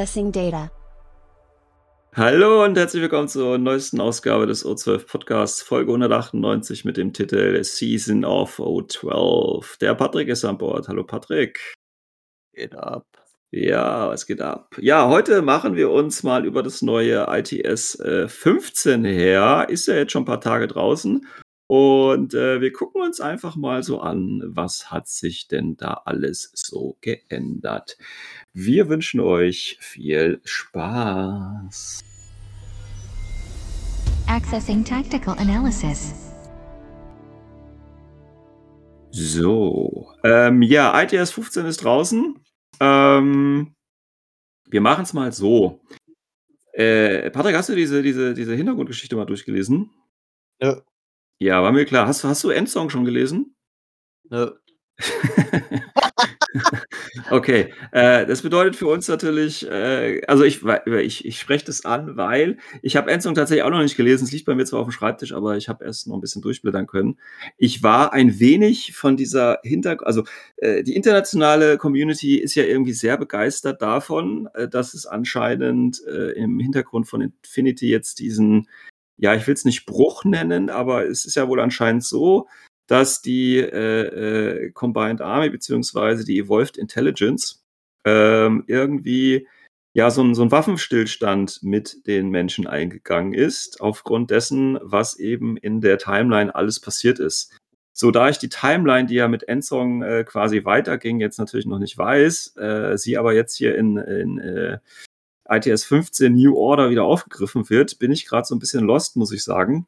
[0.00, 0.70] Accessing data.
[2.14, 7.62] Hallo und herzlich willkommen zur neuesten Ausgabe des O12 Podcasts, Folge 198 mit dem Titel
[7.62, 9.78] Season of O12.
[9.78, 10.88] Der Patrick ist an Bord.
[10.88, 11.74] Hallo Patrick.
[12.54, 13.04] Geht ab.
[13.50, 14.74] Ja, was geht ab?
[14.80, 19.66] Ja, heute machen wir uns mal über das neue ITS äh, 15 her.
[19.68, 21.26] Ist ja jetzt schon ein paar Tage draußen.
[21.70, 26.50] Und äh, wir gucken uns einfach mal so an, was hat sich denn da alles
[26.52, 27.96] so geändert.
[28.52, 32.02] Wir wünschen euch viel Spaß.
[34.26, 36.12] Accessing tactical analysis.
[39.12, 42.40] So, ähm, ja, ITS 15 ist draußen.
[42.80, 43.74] Ähm,
[44.68, 45.80] wir machen es mal so.
[46.72, 49.90] Äh, Patrick, hast du diese, diese, diese Hintergrundgeschichte mal durchgelesen?
[50.60, 50.80] Nö.
[51.38, 52.08] Ja, war mir klar.
[52.08, 53.54] Hast, hast du Endsong schon gelesen?
[54.28, 54.50] Nö.
[57.30, 62.16] okay, äh, das bedeutet für uns natürlich, äh, also ich, ich, ich spreche das an,
[62.16, 64.24] weil ich habe Endsong tatsächlich auch noch nicht gelesen.
[64.24, 66.42] Es liegt bei mir zwar auf dem Schreibtisch, aber ich habe erst noch ein bisschen
[66.42, 67.18] durchblättern können.
[67.56, 70.24] Ich war ein wenig von dieser Hintergrund, also
[70.56, 76.32] äh, die internationale Community ist ja irgendwie sehr begeistert davon, äh, dass es anscheinend äh,
[76.32, 78.68] im Hintergrund von Infinity jetzt diesen
[79.20, 82.48] ja, ich will es nicht Bruch nennen, aber es ist ja wohl anscheinend so,
[82.90, 87.62] dass die äh, äh, Combined Army beziehungsweise die Evolved Intelligence
[88.04, 89.46] ähm, irgendwie
[89.94, 95.56] ja so ein, so ein Waffenstillstand mit den Menschen eingegangen ist, aufgrund dessen, was eben
[95.56, 97.56] in der Timeline alles passiert ist.
[97.92, 101.78] So, da ich die Timeline, die ja mit Endsong äh, quasi weiterging, jetzt natürlich noch
[101.78, 104.78] nicht weiß, äh, sie aber jetzt hier in, in äh,
[105.48, 109.32] ITS 15 New Order wieder aufgegriffen wird, bin ich gerade so ein bisschen lost, muss
[109.32, 109.86] ich sagen.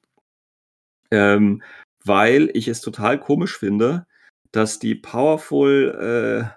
[1.10, 1.62] Ähm,
[2.04, 4.06] weil ich es total komisch finde,
[4.52, 6.50] dass die powerful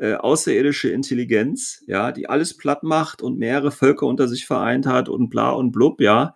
[0.00, 4.86] äh, äh, außerirdische Intelligenz, ja, die alles platt macht und mehrere Völker unter sich vereint
[4.86, 6.34] hat und bla und blub, ja,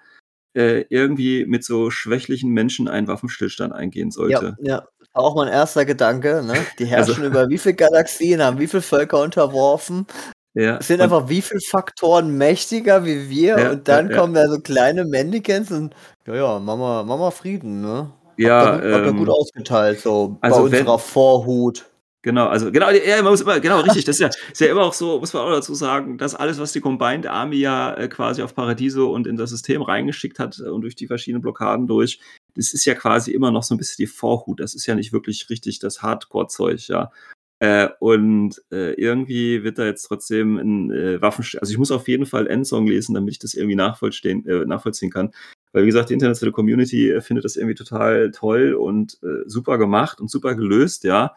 [0.57, 4.57] äh, irgendwie mit so schwächlichen Menschen einen Waffenstillstand eingehen sollte.
[4.61, 4.89] Ja, ja.
[5.13, 6.55] Auch mein erster Gedanke, ne?
[6.79, 10.07] Die herrschen Also- über wie viele Galaxien, haben wie viele Völker unterworfen,
[10.55, 14.21] Ja, sind und- einfach wie viele Faktoren mächtiger wie wir Ja, und dann ja, ja.
[14.21, 15.95] kommen da so kleine Mannequins und
[16.27, 18.11] ja, ja, Mama, Mama Frieden, ne?
[18.47, 21.87] Ja, habt ihr, gut- habt ihr ähm, gut ausgeteilt, so also bei wenn- unserer Vorhut.
[22.23, 24.05] Genau, also genau, ja, man muss immer, genau, richtig.
[24.05, 26.59] Das ist ja, ist ja immer auch so, muss man auch dazu sagen, dass alles,
[26.59, 30.59] was die Combined Army ja äh, quasi auf Paradiso und in das System reingeschickt hat
[30.59, 32.21] äh, und durch die verschiedenen Blockaden durch,
[32.57, 34.61] das ist ja quasi immer noch so ein bisschen die Vorhut.
[34.61, 37.11] Das ist ja nicht wirklich richtig das Hardcore-Zeug, ja.
[37.59, 42.07] Äh, und äh, irgendwie wird da jetzt trotzdem ein äh, Waffen, also ich muss auf
[42.09, 45.33] jeden Fall Endsong lesen, damit ich das irgendwie nachvollziehen, äh, nachvollziehen kann.
[45.73, 49.79] Weil, wie gesagt, die internationale Community äh, findet das irgendwie total toll und äh, super
[49.79, 51.35] gemacht und super gelöst, ja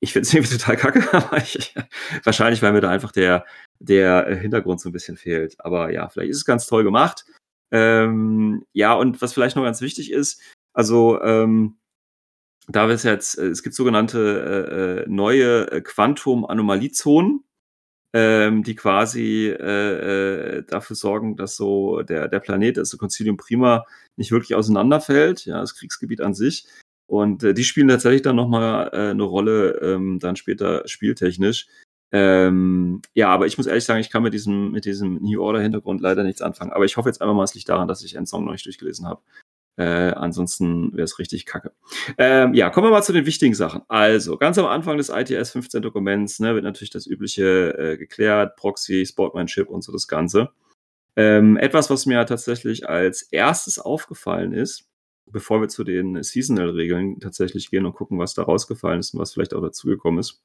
[0.00, 1.74] ich finde es irgendwie total kacke, aber ich,
[2.24, 3.44] wahrscheinlich, weil mir da einfach der,
[3.78, 5.56] der Hintergrund so ein bisschen fehlt.
[5.58, 7.24] Aber ja, vielleicht ist es ganz toll gemacht.
[7.70, 10.40] Ähm, ja, und was vielleicht noch ganz wichtig ist,
[10.72, 11.78] also ähm,
[12.66, 17.44] da wir es jetzt, äh, es gibt sogenannte äh, äh, neue äh, Quantum-Anomaliezonen,
[18.14, 23.84] ähm, die quasi äh, äh, dafür sorgen, dass so der, der Planet, also Concilium Prima,
[24.16, 26.66] nicht wirklich auseinanderfällt, ja, das Kriegsgebiet an sich.
[27.06, 31.66] Und äh, die spielen tatsächlich dann nochmal äh, eine Rolle, ähm, dann später spieltechnisch.
[32.10, 35.60] Ähm, ja, aber ich muss ehrlich sagen, ich kann mit diesem, mit diesem New Order
[35.60, 36.72] Hintergrund leider nichts anfangen.
[36.72, 39.06] Aber ich hoffe jetzt einfach mal, es liegt daran, dass ich Endsong noch nicht durchgelesen
[39.06, 39.20] habe.
[39.78, 41.70] Äh, ansonsten wäre es richtig kacke.
[42.18, 43.82] Ähm, ja, kommen wir mal zu den wichtigen Sachen.
[43.86, 48.56] Also, ganz am Anfang des ITS 15 Dokuments ne, wird natürlich das übliche äh, geklärt,
[48.56, 50.50] Proxy, Sportmanship und so das Ganze.
[51.14, 54.88] Ähm, etwas, was mir tatsächlich als erstes aufgefallen ist,
[55.30, 59.32] bevor wir zu den Seasonal-Regeln tatsächlich gehen und gucken, was da rausgefallen ist und was
[59.32, 60.40] vielleicht auch dazugekommen ist.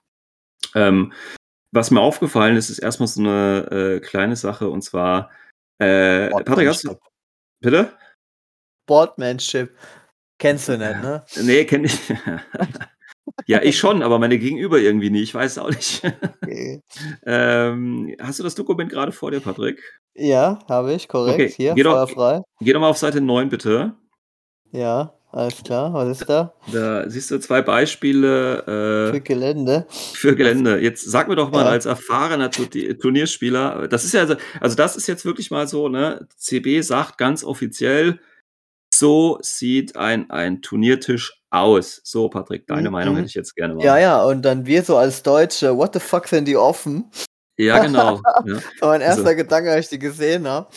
[0.76, 1.12] Ähm,
[1.72, 5.32] was mir aufgefallen ist, ist erstmal so eine äh, kleine Sache und zwar,
[5.80, 6.96] äh, Patrick, hast du,
[7.62, 7.94] bitte?
[8.84, 9.72] Sportmanship.
[10.40, 11.24] Kennst du nicht, ne?
[11.42, 11.98] Nee, kenne ich.
[13.48, 15.22] ja, ich schon, aber meine Gegenüber irgendwie nie.
[15.22, 16.02] Ich weiß auch nicht.
[16.44, 16.82] Okay.
[17.26, 19.80] ähm, hast du das Dokument gerade vor dir, Patrick?
[20.16, 21.36] Ja, habe ich, korrekt.
[21.40, 22.42] Okay, Hier, geh doch- feuerfrei.
[22.60, 23.94] Geh doch mal auf Seite 9, bitte.
[24.72, 26.54] Ja, Alles klar, was ist da?
[26.72, 29.88] Da siehst du zwei Beispiele Für äh, Gelände.
[29.90, 30.80] für Gelände.
[30.80, 31.72] Jetzt sag mir doch mal Ja.
[31.72, 32.66] als erfahrener Tu-
[32.96, 36.28] Turnierspieler, das ist ja also, also das ist jetzt wirklich mal so, ne?
[36.38, 38.20] CB sagt ganz offiziell,
[38.98, 42.02] so sieht ein, ein Turniertisch aus.
[42.04, 43.18] So, Patrick, deine Mhm, Meinung mhm.
[43.20, 43.84] hätte ich jetzt gerne mal.
[43.84, 47.10] Ja, ja, und dann wir so als Deutsche, what the fuck sind die offen?
[47.58, 48.20] Ja, genau.
[48.46, 48.58] ja.
[48.82, 50.68] Mein erster Also- Gedanke, als ich die gesehen habe.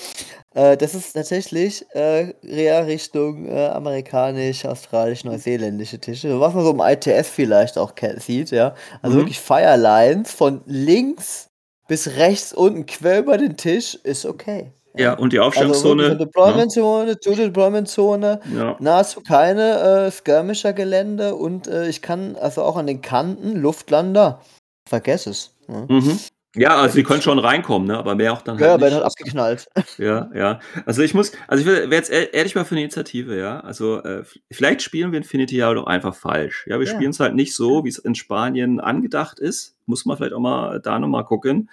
[0.55, 6.39] Äh, das ist tatsächlich äh, eher Richtung äh, amerikanisch, australisch, neuseeländische Tische.
[6.41, 8.75] Was man so im ITF vielleicht auch sieht, ja.
[9.03, 9.21] Also Mhm.
[9.21, 11.49] wirklich Firelines von links
[11.89, 14.73] bis rechts unten quer über den Tisch ist okay.
[14.99, 16.03] Ja, und die Also Aufstellungszone.
[16.03, 18.41] wirklich von Deployment Zone zu Deployment Zone.
[18.55, 18.77] ja, ja.
[18.81, 24.41] Nahezu keine äh, Skirmisher-Gelände und äh, ich kann also auch an den Kanten Luftlander.
[24.89, 25.55] Vergess es.
[25.69, 26.19] Ja, Mhm.
[26.59, 27.99] Ja, also die können schon reinkommen, ne?
[27.99, 29.67] aber mehr auch dann ja halt werden halt abgeknallt.
[29.99, 30.61] Ja, ja.
[30.87, 33.61] Also ich muss, also ich wäre jetzt ehr- ehrlich mal für eine Initiative, ja.
[33.61, 36.65] Also äh, vielleicht spielen wir Infinity ja doch einfach falsch.
[36.67, 36.95] Ja, wir Ja.
[36.95, 39.75] spielen es halt nicht so, wie es in Spanien angedacht ist.
[39.85, 41.69] Muss man vielleicht auch mal da nochmal gucken.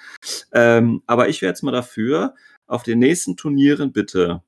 [0.51, 2.33] Ähm, aber ich wäre jetzt mal dafür,
[2.67, 4.41] auf den nächsten Turnieren bitte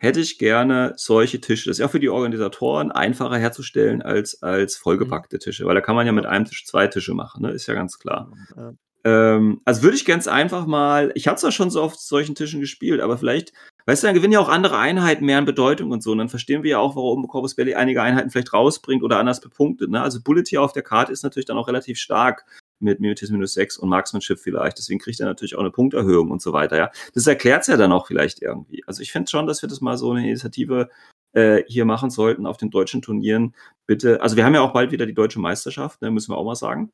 [0.00, 1.68] hätte ich gerne solche Tische.
[1.68, 5.82] Das ist ja auch für die Organisatoren einfacher herzustellen als, als vollgepackte Tische, weil da
[5.82, 7.50] kann man ja mit einem Tisch zwei Tische machen, ne?
[7.50, 8.32] Ist ja ganz klar.
[8.56, 8.72] Ja.
[9.04, 12.60] Ähm, also würde ich ganz einfach mal, ich habe zwar schon so auf solchen Tischen
[12.60, 13.52] gespielt, aber vielleicht,
[13.86, 16.12] weißt du, dann gewinnen ja auch andere Einheiten mehr an Bedeutung und so.
[16.12, 19.40] Und dann verstehen wir ja auch, warum Corvus Belli einige Einheiten vielleicht rausbringt oder anders
[19.40, 19.90] bepunktet.
[19.90, 20.00] Ne?
[20.00, 22.44] Also Bullet hier auf der Karte ist natürlich dann auch relativ stark
[22.80, 24.78] mit Mimetism minus 6 und Marksmanship vielleicht.
[24.78, 26.76] Deswegen kriegt er natürlich auch eine Punkterhöhung und so weiter.
[26.76, 28.82] Ja, Das erklärt es ja dann auch vielleicht irgendwie.
[28.86, 30.88] Also ich finde schon, dass wir das mal so eine Initiative
[31.32, 33.54] äh, hier machen sollten auf den deutschen Turnieren.
[33.86, 36.44] Bitte, also wir haben ja auch bald wieder die deutsche Meisterschaft, ne, müssen wir auch
[36.44, 36.90] mal sagen.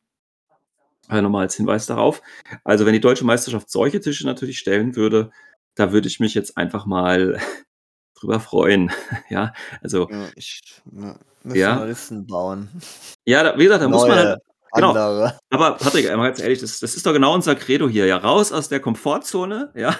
[1.08, 2.20] Also nochmal als Hinweis darauf.
[2.64, 5.30] Also wenn die deutsche Meisterschaft solche Tische natürlich stellen würde,
[5.76, 7.38] da würde ich mich jetzt einfach mal
[8.18, 8.90] drüber freuen.
[9.30, 10.60] ja, also Ja, ich
[10.92, 11.78] ja, müssen Ja.
[11.80, 12.68] wir Listen bauen.
[13.24, 14.40] ja, da, wie gesagt, da muss man halt.
[14.74, 14.88] Genau.
[14.90, 15.38] andere.
[15.50, 18.06] Aber Patrick, mal ganz ehrlich, das, das ist doch genau unser Credo hier.
[18.06, 19.94] Ja, raus aus der Komfortzone, ja,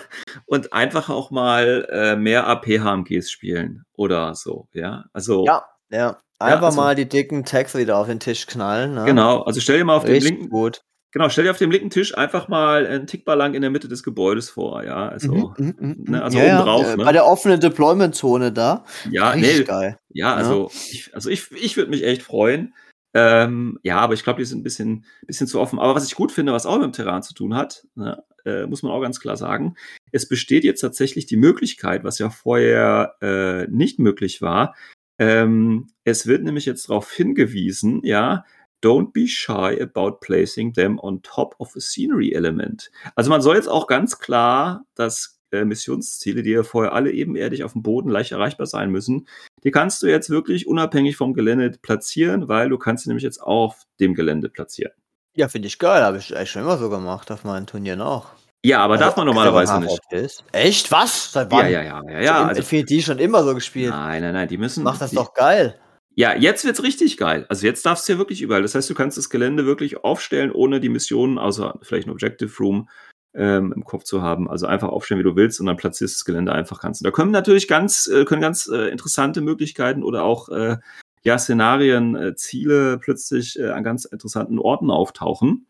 [0.47, 5.05] und einfach auch mal äh, mehr AP-HMGs spielen oder so, ja.
[5.13, 6.17] Also Ja, ja.
[6.39, 8.95] Einfach also- mal die dicken Tags wieder auf den Tisch knallen.
[8.95, 9.05] Ne?
[9.07, 9.43] genau.
[9.43, 10.83] Also stell dir mal auf dem Richtig linken, gut.
[11.11, 13.89] genau, stell dir auf dem linken Tisch einfach mal einen Tickbar lang in der Mitte
[13.89, 15.09] des Gebäudes vor, ja.
[15.09, 16.23] Also Mhm, mhm, mhm, ne, mhm.
[16.23, 17.05] also ja, oben ja, drauf, äh, ne?
[17.07, 18.85] Bei der offenen Deployment-Zone da.
[19.11, 19.99] ja, Richtig nee, geil.
[20.11, 22.75] Ja, also ich, also ich, ich würde mich echt freuen.
[23.19, 25.79] Ähm, ja, aber ich glaube, die sind ein bisschen, bisschen zu offen.
[25.79, 28.67] Aber was ich gut finde, was auch mit dem Terrain zu tun hat, ne, äh,
[28.67, 29.75] muss man auch ganz klar sagen,
[30.13, 34.75] es besteht jetzt tatsächlich die Möglichkeit, was ja vorher äh, nicht möglich war.
[35.19, 38.45] Ähm, es wird nämlich jetzt darauf hingewiesen, ja,
[38.85, 42.91] don't be shy about placing them on top of a scenery element.
[43.15, 47.65] Also man soll jetzt auch ganz klar das äh, Missionsziele, die ja vorher alle ebenerdig
[47.65, 49.27] auf dem Boden leicht erreichbar sein müssen,
[49.65, 53.43] die kannst du jetzt wirklich unabhängig vom Gelände platzieren, weil du kannst sie nämlich jetzt
[53.43, 54.93] auch auf dem Gelände platzieren.
[55.37, 56.03] Ja, finde ich geil.
[56.03, 58.29] Habe ich eigentlich schon immer so gemacht auf meinen Turnieren auch.
[58.65, 60.01] Ja, aber darf man normalerweise nicht.
[60.11, 60.43] Ist.
[60.51, 60.91] Echt?
[60.91, 61.33] Was?
[61.33, 61.71] Seit Ja, wann?
[61.71, 62.45] ja, ja, ja, Ja, ja.
[62.47, 63.91] Also, Infinity schon immer so gespielt.
[63.91, 64.83] nein, nein, nein, die müssen.
[64.83, 65.79] Macht das die, doch geil.
[66.19, 67.45] Ja, jetzt wird's richtig geil.
[67.51, 68.63] Also jetzt darfst du ja wirklich überall.
[68.63, 72.51] Das heißt, du kannst das Gelände wirklich aufstellen, ohne die Missionen, außer vielleicht ein Objective
[72.59, 72.89] Room
[73.37, 74.49] ähm, im Kopf zu haben.
[74.51, 77.01] Also einfach aufstellen, wie du willst, und dann platzierst du das Gelände einfach ganz.
[77.01, 80.79] Und da können natürlich ganz, äh, können ganz äh, interessante Möglichkeiten oder auch äh,
[81.23, 85.67] ja, Szenarien, äh, Ziele plötzlich äh, an ganz interessanten Orten auftauchen.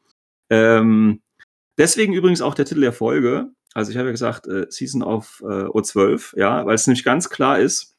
[0.51, 1.23] Ähm,
[1.79, 3.51] deswegen übrigens auch der Titel der Folge.
[3.75, 7.31] Also ich habe ja gesagt, äh, Season of äh, O12, ja, weil es nämlich ganz
[7.31, 7.97] klar ist,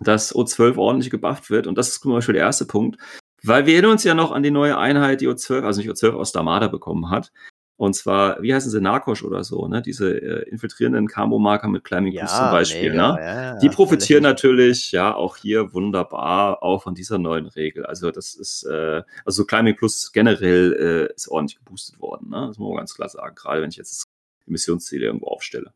[0.00, 1.66] dass O12 ordentlich gebufft wird.
[1.66, 2.98] Und das ist zum Beispiel der erste Punkt.
[3.42, 6.14] Weil wir erinnern uns ja noch an die neue Einheit, die O12, also nicht O12
[6.14, 7.30] aus Damada bekommen hat.
[7.78, 9.82] Und zwar, wie heißen sie, Narkosch oder so, ne?
[9.82, 13.20] Diese äh, infiltrierenden Camo-Marker mit Climbing Boost zum Beispiel, mega, ne?
[13.20, 17.84] ja, ja, Die profitieren natürlich ja auch hier wunderbar auch von dieser neuen Regel.
[17.84, 22.30] Also das ist, äh, also Climbing Plus generell äh, ist ordentlich geboostet worden.
[22.30, 22.46] Ne?
[22.48, 24.04] Das muss man ganz klar sagen, gerade wenn ich jetzt
[24.46, 25.72] die Missionsziele irgendwo aufstelle.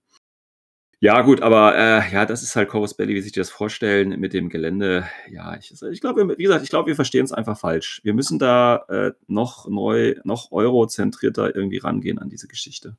[1.03, 4.35] Ja, gut, aber äh, ja, das ist halt Corvus Belly, wie sich das vorstellen mit
[4.35, 5.09] dem Gelände.
[5.31, 8.03] Ja, ich, ich glaube, wie gesagt, ich glaube, wir verstehen es einfach falsch.
[8.05, 12.99] Wir müssen da äh, noch neu, noch eurozentrierter irgendwie rangehen an diese Geschichte.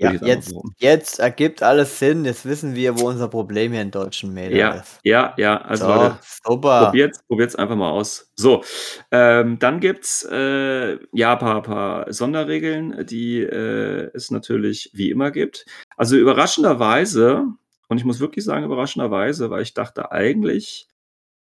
[0.00, 2.24] Ja, jetzt, jetzt ergibt alles Sinn.
[2.24, 4.98] Jetzt wissen wir, wo unser Problem hier in deutschen Medien Ja, ist.
[5.04, 6.84] ja, ja, also so, Leute, super.
[6.86, 8.32] Probiert's, probiert's einfach mal aus.
[8.34, 8.64] So,
[9.10, 15.66] ähm, dann gibt's äh, ja paar, paar Sonderregeln, die äh, es natürlich wie immer gibt.
[15.98, 17.44] Also überraschenderweise,
[17.88, 20.88] und ich muss wirklich sagen überraschenderweise, weil ich dachte eigentlich,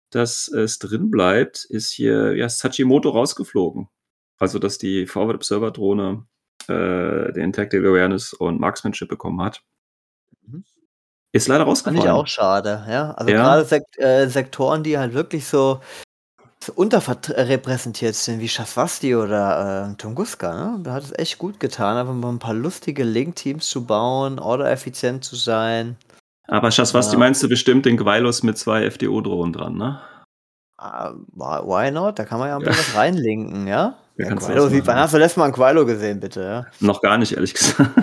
[0.09, 3.87] dass es drin bleibt, ist hier ja, ist Hachimoto rausgeflogen.
[4.37, 6.25] Also, dass die Forward Observer Drohne
[6.69, 9.61] äh, den Tactical Awareness und Marksmanship bekommen hat.
[10.45, 10.63] Mhm.
[11.31, 12.11] Ist leider Fand ich rausgefallen.
[12.11, 13.11] auch schade, ja.
[13.11, 13.43] Also Ja.
[13.43, 15.79] gerade Sek äh, Sektoren, die halt wirklich so,
[16.63, 20.79] so unterrepräsentiert sind, wie Shaswasti oder äh, Tunguska, ne?
[20.83, 25.23] Da hat es echt gut getan, einfach mal ein paar lustige Link-Teams zu bauen, order-effizient
[25.23, 25.97] zu sein.
[26.47, 27.19] Aber Schaswasti Ja.
[27.19, 30.01] meinst du bestimmt den Gweilos mit zwei FDO-Drohnen dran, ne?
[30.77, 32.17] Ah, why not?
[32.17, 32.69] Da kann man ja ein Ja.
[32.69, 33.97] bisschen was reinlinken, ja?
[34.19, 36.65] Ja, machen, wann hast du letztes Mal einen Quailo gesehen, bitte, ja?
[36.79, 37.89] Noch gar nicht, ehrlich gesagt.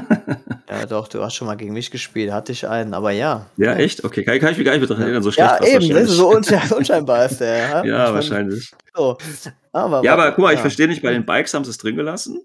[0.69, 3.47] Ja, doch, du hast schon mal gegen mich gespielt, hatte ich einen, aber ja.
[3.57, 4.05] ja, echt?
[4.05, 5.23] Okay, kann, kann ich mich gar nicht mehr dran erinnern.
[5.23, 7.85] So schlecht Ja, eben, das ist so unsch unscheinbar ist der, ja?
[7.85, 8.73] Ja, wahrscheinlich.
[8.95, 9.17] So.
[9.73, 11.95] Aber, Ja, aber guck mal, ich verstehe nicht, bei den Bikes haben sie es drin
[11.95, 12.41] gelassen.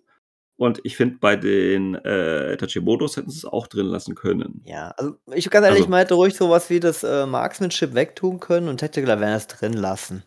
[0.56, 4.62] Und ich finde, bei den äh, Tachimotos hätten sie es auch drin lassen können.
[4.66, 8.40] Ja, also ich ganz ehrlich, Also- man hätte ruhig sowas wie das äh, Marksmanship wegtun
[8.40, 10.22] können und Tactical Awareness drin lassen.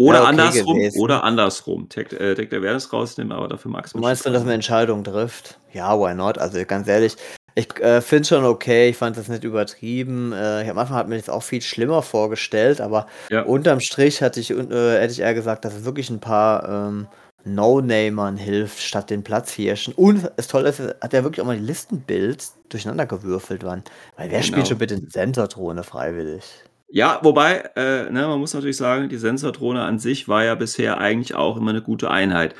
[0.00, 0.98] Oder Ja, okay andersrum, gewesen.
[1.00, 1.88] oder andersrum.
[1.90, 5.58] Tech, äh, Tech Awareness rausnehmen, aber dafür magst Du meinst dann, dass man Entscheidungen trifft?
[5.72, 6.38] Ja, why not?
[6.38, 7.16] Also ganz ehrlich,
[7.54, 10.32] ich äh, finde schon okay, ich fand das nicht übertrieben.
[10.32, 13.42] Äh, ich, am Anfang hat mir das auch viel schlimmer vorgestellt, aber Ja.
[13.42, 17.06] unterm Strich hatte ich, äh, hätte ich eher gesagt, dass es wirklich ein paar ähm,
[17.44, 19.92] No-Namern hilft, statt den Platzhirschen.
[19.94, 23.82] Und das Tolle ist, hat er wirklich auch mal die Listenbild durcheinander gewürfelt, wann.
[24.16, 24.46] Weil wer Genau.
[24.46, 26.44] spielt schon bitte eine Sensordrohne freiwillig?
[26.92, 30.98] Ja, wobei, äh, ne, man muss natürlich sagen, die Sensordrohne an sich war ja bisher
[30.98, 32.54] eigentlich auch immer eine gute Einheit.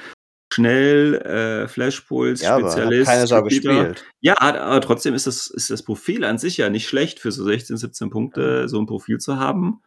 [0.52, 4.04] Schnell, äh, Flashpuls, Ja, aber hat Spezialist, keine Sau gespielt.
[4.20, 7.44] Ja, aber trotzdem ist das, ist das Profil an sich ja nicht schlecht für so
[7.44, 9.82] 16, 17 Punkte, so ein Profil zu haben.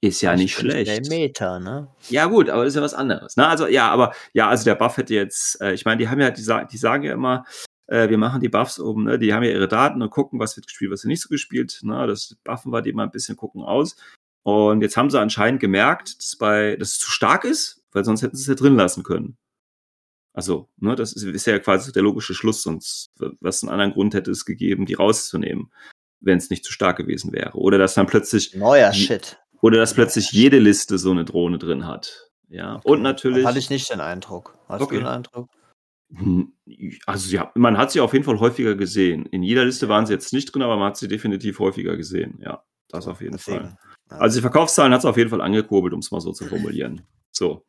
[0.00, 1.08] Ist ja nicht schlecht.
[1.08, 1.88] Meter, ne?
[2.08, 3.36] Ja, gut, aber das ist ja was anderes.
[3.36, 3.48] Ne?
[3.48, 6.30] Also, ja, aber ja, also der Buff hätte jetzt, äh, ich meine, die haben ja,
[6.30, 7.44] die, die sagen ja immer,
[7.88, 9.18] äh, wir machen die Buffs um, ne?
[9.18, 11.80] die haben ja ihre Daten und gucken, was wird gespielt, was wird nicht so gespielt.
[11.82, 12.06] Ne?
[12.06, 13.96] Das Buffen wir die mal ein bisschen gucken aus.
[14.44, 18.22] Und jetzt haben sie anscheinend gemerkt, dass, bei, dass es zu stark ist, weil sonst
[18.22, 19.36] hätten sie es ja drin lassen können.
[20.32, 24.14] Also, ne, das ist, ist ja quasi der logische Schluss, sonst, was einen anderen Grund
[24.14, 25.72] hätte es gegeben, die rauszunehmen,
[26.20, 27.58] wenn es nicht zu stark gewesen wäre.
[27.58, 29.38] Oder dass dann plötzlich Neuer Shit.
[29.60, 32.30] oder dass plötzlich jede Liste so eine Drohne drin hat.
[32.48, 32.80] Ja.
[32.84, 33.44] Und natürlich.
[33.44, 34.56] Hatte ich nicht den Eindruck.
[34.68, 34.94] Hast Okay.
[34.96, 35.48] du den Eindruck?
[36.14, 36.52] Hm,
[37.06, 39.26] Also ja, man hat sie auf jeden Fall häufiger gesehen.
[39.26, 42.38] In jeder Liste waren sie jetzt nicht drin, aber man hat sie definitiv häufiger gesehen.
[42.40, 43.60] Ja, das auf jeden Deswegen.
[43.60, 43.76] Fall.
[44.10, 44.16] Ja.
[44.16, 47.02] Also die Verkaufszahlen hat es auf jeden Fall angekurbelt, um es mal so zu formulieren.
[47.30, 47.64] So.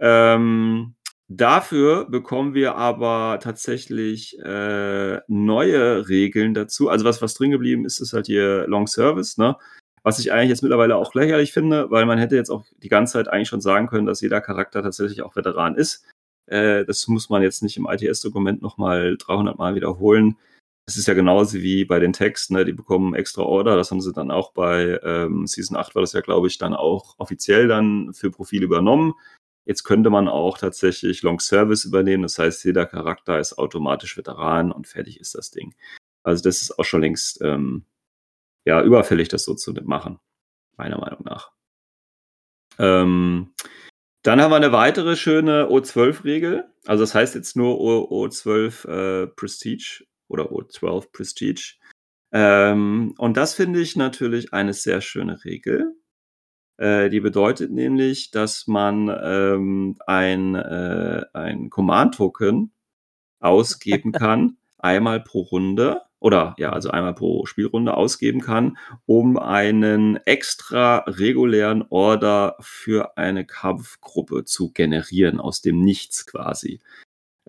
[0.00, 0.94] Ähm,
[1.28, 6.90] dafür bekommen wir aber tatsächlich äh, neue Regeln dazu.
[6.90, 9.56] Also was, was drin geblieben ist, ist halt hier Long Service, ne?
[10.04, 13.12] Was ich eigentlich jetzt mittlerweile auch lächerlich finde, weil man hätte jetzt auch die ganze
[13.14, 16.04] Zeit eigentlich schon sagen können, dass jeder Charakter tatsächlich auch Veteran ist.
[16.52, 20.36] Äh, das muss man jetzt nicht im ITS-Dokument nochmal 300 Mal wiederholen.
[20.86, 22.64] Das ist ja genauso wie bei den Texten, ne?
[22.64, 23.76] die bekommen extra Order.
[23.76, 26.74] Das haben sie dann auch bei ähm, Season 8 war das ja, glaube ich, dann
[26.74, 29.14] auch offiziell dann für Profil übernommen.
[29.64, 32.24] Jetzt könnte man auch tatsächlich Long Service übernehmen.
[32.24, 35.74] Das heißt, jeder Charakter ist automatisch Veteran und fertig ist das Ding.
[36.24, 37.86] Also das ist auch schon längst ähm,
[38.66, 40.18] ja überfällig, das so zu machen,
[40.76, 41.52] meiner Meinung nach.
[42.78, 43.54] Ähm,
[44.22, 46.64] dann haben wir eine weitere schöne O12-Regel.
[46.86, 51.74] Also das heißt jetzt nur O, O12 äh, Prestige oder O12 Prestige.
[52.32, 55.94] Ähm, und das finde ich natürlich eine sehr schöne Regel.
[56.78, 62.72] Äh, die bedeutet nämlich, dass man ähm, ein, äh, ein Command-Token
[63.40, 70.16] ausgeben kann, einmal pro Runde oder ja, also einmal pro Spielrunde ausgeben kann, um einen
[70.24, 76.80] extra regulären Order für eine Kampfgruppe zu generieren, aus dem Nichts quasi.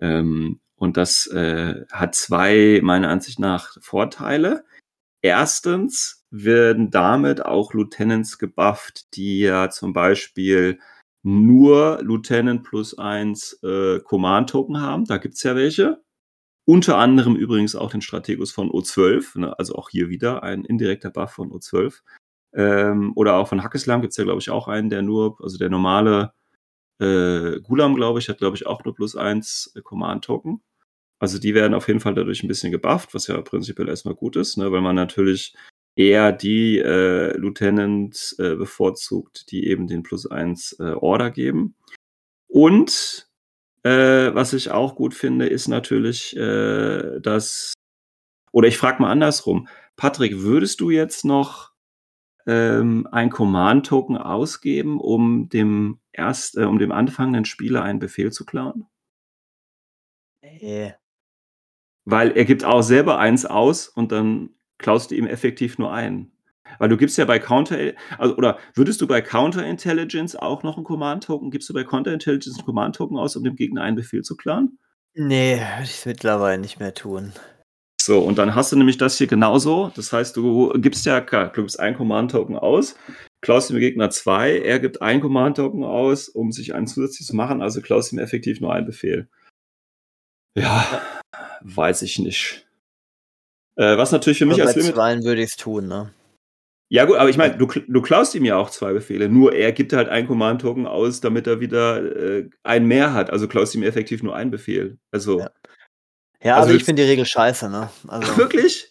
[0.00, 4.64] Ähm, und das äh, hat zwei, meiner Ansicht nach, Vorteile.
[5.22, 10.80] Erstens werden damit auch Lieutenants gebufft, die ja zum Beispiel
[11.22, 15.06] nur Lieutenant plus eins äh, Command-Token haben.
[15.06, 16.03] Da gibt's ja welche.
[16.66, 19.58] Unter anderem übrigens auch den Strategus von O12, ne?
[19.58, 22.00] also auch hier wieder ein indirekter Buff von O12.
[22.54, 25.68] Ähm, oder auch von Hackeslam gibt's ja, glaube ich, auch einen, der nur, also der
[25.68, 26.32] normale
[27.00, 30.62] äh, Gulam, glaube ich, hat, glaube ich, auch nur plus eins äh, Command-Token.
[31.18, 34.36] Also die werden auf jeden Fall dadurch ein bisschen gebufft, was ja prinzipiell erstmal gut
[34.36, 34.70] ist, ne?
[34.72, 35.54] weil man natürlich
[35.96, 41.76] eher die äh, Lieutenant äh, bevorzugt, die eben den plus eins äh, Order geben.
[42.48, 43.23] Und
[43.84, 47.74] äh, was ich auch gut finde, ist natürlich, äh, dass,
[48.52, 51.72] oder ich frage mal andersrum, Patrick, würdest du jetzt noch
[52.46, 58.44] ähm, ein Command-Token ausgeben, um dem erst, äh, um dem anfangenden Spieler einen Befehl zu
[58.44, 58.86] klauen?
[60.42, 60.94] Nee.
[62.06, 66.33] Weil er gibt auch selber eins aus und dann klaust du ihm effektiv nur einen.
[66.78, 67.76] Weil du gibst ja bei Counter,
[68.18, 72.66] also, oder würdest du bei Counterintelligence auch noch einen Command-Token, gibst du bei Counterintelligence einen
[72.66, 74.78] Command-Token aus, um dem Gegner einen Befehl zu klauen?
[75.14, 77.32] Nee, würde ich mittlerweile nicht mehr tun.
[78.00, 79.90] So, und dann hast du nämlich das hier genauso.
[79.96, 82.96] Das heißt, du gibst ja, klar, du gibst ein Command-Token aus,
[83.40, 87.62] klaust dem Gegner zwei, er gibt ein Command-Token aus, um sich einen zusätzlich zu machen,
[87.62, 89.28] also klaust ihm effektiv nur einen Befehl.
[90.56, 91.02] Ja,
[91.62, 92.66] weiß ich nicht.
[93.76, 95.24] Äh, was natürlich für mich Also als bei Limit.
[95.24, 96.12] würde ich es tun, ne?
[96.90, 99.72] Ja, gut, aber ich meine, du, du klaust ihm ja auch zwei Befehle, nur er
[99.72, 103.30] gibt halt einen Command-Token aus, damit er wieder äh, einen mehr hat.
[103.30, 104.98] Also klaust ihm effektiv nur einen Befehl.
[105.10, 105.50] Also, Ja.
[106.42, 107.88] Ja, Also also, ich finde die Regel scheiße, ne?
[108.06, 108.83] Also wirklich?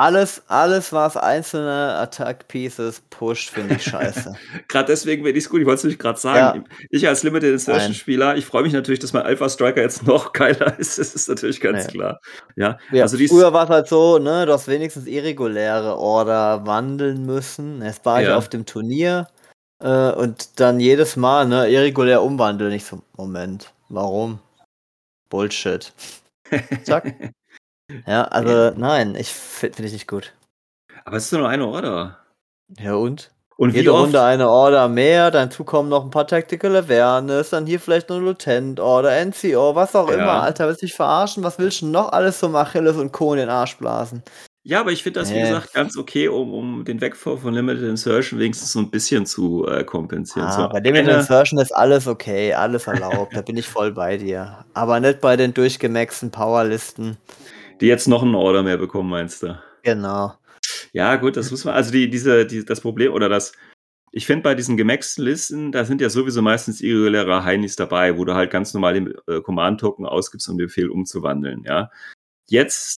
[0.00, 4.32] Alles, alles, was einzelne Attack Pieces pusht, finde ich scheiße.
[4.68, 5.58] Gerade deswegen finde ich es gut.
[5.60, 6.68] Ich wollte es nämlich gerade sagen.
[6.90, 7.94] Ich als Limited Insertion Nein.
[7.94, 11.00] Spieler, ich freue mich natürlich, dass mein Alpha Striker jetzt noch geiler ist.
[11.00, 11.92] Das ist natürlich ganz Nee.
[11.94, 12.20] klar.
[12.54, 16.64] Ja, Ja, also dies, früher war es halt so, ne, du hast wenigstens irreguläre Order
[16.64, 17.82] wandeln müssen.
[17.82, 18.36] Es war ich Ja.
[18.36, 19.26] auf dem Turnier
[19.82, 22.70] äh, und dann jedes Mal, ne, irregulär umwandeln.
[22.72, 24.38] Ich so, Moment, warum?
[25.28, 25.92] Bullshit.
[26.84, 27.32] Zack.
[28.06, 28.72] Ja, also Ja.
[28.76, 30.32] nein, ich finde find ich nicht gut.
[31.04, 32.18] aber es ist nur eine Order.
[32.78, 33.30] Ja und?
[33.56, 33.90] Und Jede?
[33.90, 38.20] Runde eine Order mehr, dann zukommen noch ein paar Tactical Awareness, dann hier vielleicht eine
[38.20, 40.14] Lieutenant Order, NCO, was auch Ja.
[40.16, 41.42] immer, Alter, willst du dich verarschen?
[41.42, 43.32] Was willst du denn noch alles zum Achilles und Co.
[43.32, 44.22] in den Arsch blasen?
[44.64, 45.42] Ja, aber ich finde das, wie Nee.
[45.48, 49.66] gesagt, ganz okay, um, um den Wegfall von Limited Insertion wenigstens so ein bisschen zu
[49.66, 50.46] äh, kompensieren.
[50.46, 54.18] Ah, so bei eine- Insertion ist alles okay, alles erlaubt, da bin ich voll bei
[54.18, 54.64] dir.
[54.74, 57.16] Aber nicht bei den durchgemaxten Powerlisten.
[57.80, 59.58] Die jetzt noch einen Order mehr bekommen, meinst du?
[59.82, 60.34] Genau.
[60.92, 63.52] Ja, gut, das muss man, also die, diese, die, das Problem oder das,
[64.10, 68.24] ich finde bei diesen gemaxten Listen, da sind ja sowieso meistens irreguläre Heinis dabei, wo
[68.24, 71.90] du halt ganz normal den äh, Command-Token ausgibst, um den Befehl umzuwandeln, ja.
[72.48, 72.96] Jetzt,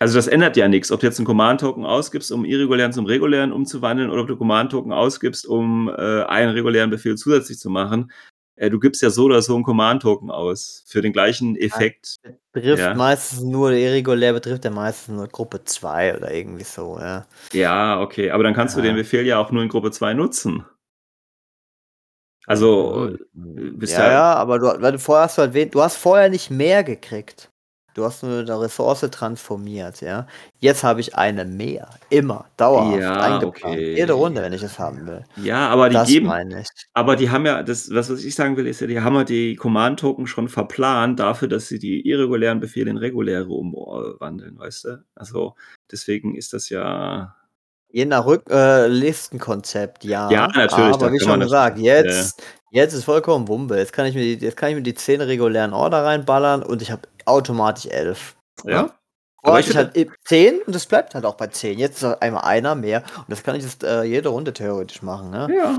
[0.00, 3.52] also das ändert ja nichts, ob du jetzt einen Command-Token ausgibst, um irregulären zum regulären
[3.52, 8.10] umzuwandeln, oder ob du Command-Token ausgibst, um äh, einen regulären Befehl zusätzlich zu machen.
[8.56, 12.16] Äh, du gibst ja so oder so einen Command-Token aus für den gleichen Effekt.
[12.52, 12.94] Betrifft Ja.
[12.94, 17.26] meistens nur, irregulär betrifft ja meistens nur Gruppe 2 oder irgendwie so, ja.
[17.52, 18.86] Ja, okay, aber dann kannst du Ja.
[18.86, 20.64] den Befehl ja auch nur in Gruppe 2 nutzen.
[22.46, 25.80] Also, bist ja, ja- ja, aber du, weil du vorher hast du halt wen, du
[25.80, 27.51] hast vorher nicht mehr gekriegt.
[27.94, 30.26] Du hast nur eine Ressource transformiert, ja.
[30.58, 31.88] Jetzt habe ich eine mehr.
[32.10, 33.74] Immer, dauerhaft, Ja, eingeplant.
[33.74, 33.94] okay.
[33.96, 35.24] Jede Runde, wenn ich es haben will.
[35.36, 36.68] ja, aber die das geben, meine ich.
[36.94, 39.56] aber die haben ja, das, was, ich sagen will, ist ja, die haben ja die
[39.56, 45.04] Command-Token schon verplant dafür, dass sie die irregulären Befehle in reguläre umwandeln, weißt du?
[45.14, 45.54] Also,
[45.90, 47.34] deswegen ist das ja,
[47.94, 50.30] Je nach Rück äh, Listenkonzept, ja.
[50.30, 53.76] Ja, natürlich, Aber wie schon gesagt, jetzt, jetzt ist vollkommen Wumpe.
[53.76, 56.80] Jetzt kann ich mir die, jetzt kann ich mir die 10 regulären Order reinballern und
[56.80, 58.36] ich habe automatisch 11.
[58.64, 58.70] ja.
[58.72, 58.98] Ja.
[59.44, 61.76] Aber ich halt 10 und es bleibt halt auch bei 10.
[61.76, 65.02] Jetzt ist halt einmal einer mehr und das kann ich jetzt äh, jede Runde theoretisch
[65.02, 65.48] machen, ne?
[65.52, 65.76] Ja.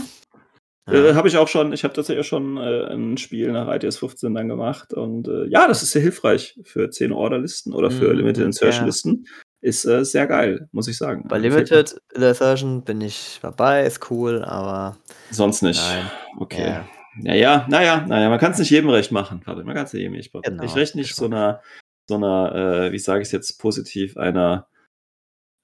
[0.88, 0.94] Ja.
[0.94, 4.34] Äh, habe ich auch schon, ich habe tatsächlich schon äh, ein Spiel nach ITS 15
[4.34, 8.18] dann gemacht und äh, ja, das ist sehr hilfreich für 10 Orderlisten oder für Mhm,
[8.18, 8.88] Limited Insertion ja.
[8.88, 9.26] Listen.
[9.62, 11.26] Ist äh, sehr geil, muss ich sagen.
[11.30, 11.38] Bei.
[11.38, 14.98] Limited Insertion bin ich dabei, ist cool, aber
[15.32, 15.80] Sonst nicht.
[15.82, 16.12] Nein.
[16.38, 16.68] Okay.
[16.68, 16.86] Ja.
[17.16, 19.42] Naja, naja, naja, man kann es nicht jedem recht machen.
[19.46, 20.44] Warte, man kann es nicht jedem recht machen.
[20.44, 21.62] Genau, ich recht nicht so einer,
[22.08, 22.56] so einer,
[22.88, 24.68] äh, wie sage ich es jetzt positiv, einer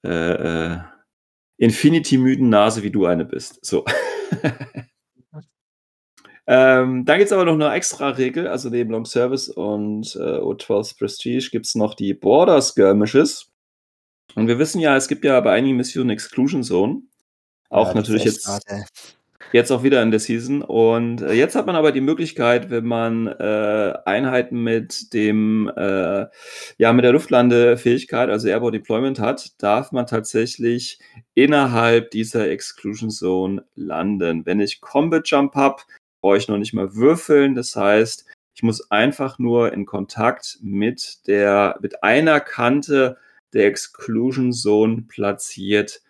[0.04, 0.78] äh, äh,
[1.58, 3.64] Infinity-müden Nase, wie du eine bist.
[3.64, 3.84] So.
[6.46, 10.38] ähm, dann gibt es aber noch eine extra Regel, also neben Long Service und äh,
[10.38, 13.50] O12 Prestige gibt es noch die Border Skirmishes.
[14.36, 17.02] Und wir wissen ja, es gibt ja bei einigen Missionen Exclusion Zone.
[17.68, 18.84] Auch Ja, natürlich jetzt ey.
[19.52, 20.62] Jetzt auch wieder in der Season.
[20.62, 26.26] Und äh, jetzt hat man aber die Möglichkeit, wenn man äh, Einheiten mit dem, äh,
[26.78, 31.00] ja, mit der Luftlandefähigkeit, also Airborne Deployment hat, darf man tatsächlich
[31.34, 34.46] innerhalb dieser Exclusion Zone landen.
[34.46, 35.82] Wenn ich Combat Jump habe,
[36.20, 37.54] brauche ich noch nicht mal würfeln.
[37.56, 43.16] Das heißt, ich muss einfach nur in Kontakt mit der, mit einer Kante
[43.52, 46.02] der Exclusion Zone platziert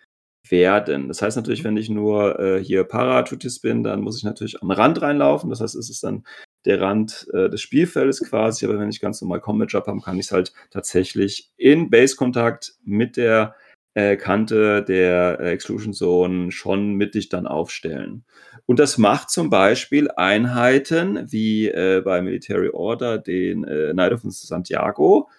[0.51, 1.07] werden.
[1.07, 4.71] Das heißt natürlich, wenn ich nur äh, hier Paratutis bin, dann muss ich natürlich am
[4.71, 5.49] Rand reinlaufen.
[5.49, 6.23] Das heißt, es ist dann
[6.65, 8.65] der Rand äh, des Spielfeldes quasi.
[8.65, 12.73] Aber wenn ich ganz normal Combat Job habe, kann ich es halt tatsächlich in Base-Kontakt
[12.83, 13.55] mit der
[13.93, 18.23] äh, Kante der äh, Exclusion Zone schon mittig dann aufstellen.
[18.65, 24.21] Und das macht zum Beispiel Einheiten wie äh, bei Military Order den äh, Knight of
[24.23, 25.29] Santiago,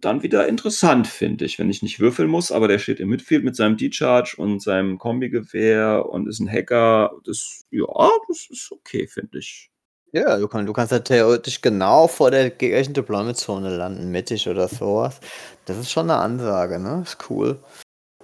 [0.00, 3.44] dann wieder interessant, finde ich, wenn ich nicht würfeln muss, aber der steht im Midfield
[3.44, 7.12] mit seinem D-Charge und seinem Kombigewehr und ist ein Hacker.
[7.24, 7.86] Das, ja,
[8.28, 9.70] das ist okay, finde ich.
[10.12, 14.66] Ja, du, kann, du kannst ja theoretisch genau vor der gegnerischen Deployment-Zone landen, mittig oder
[14.68, 15.20] sowas.
[15.66, 17.02] Das ist schon eine Ansage, ne?
[17.04, 17.58] Ist cool.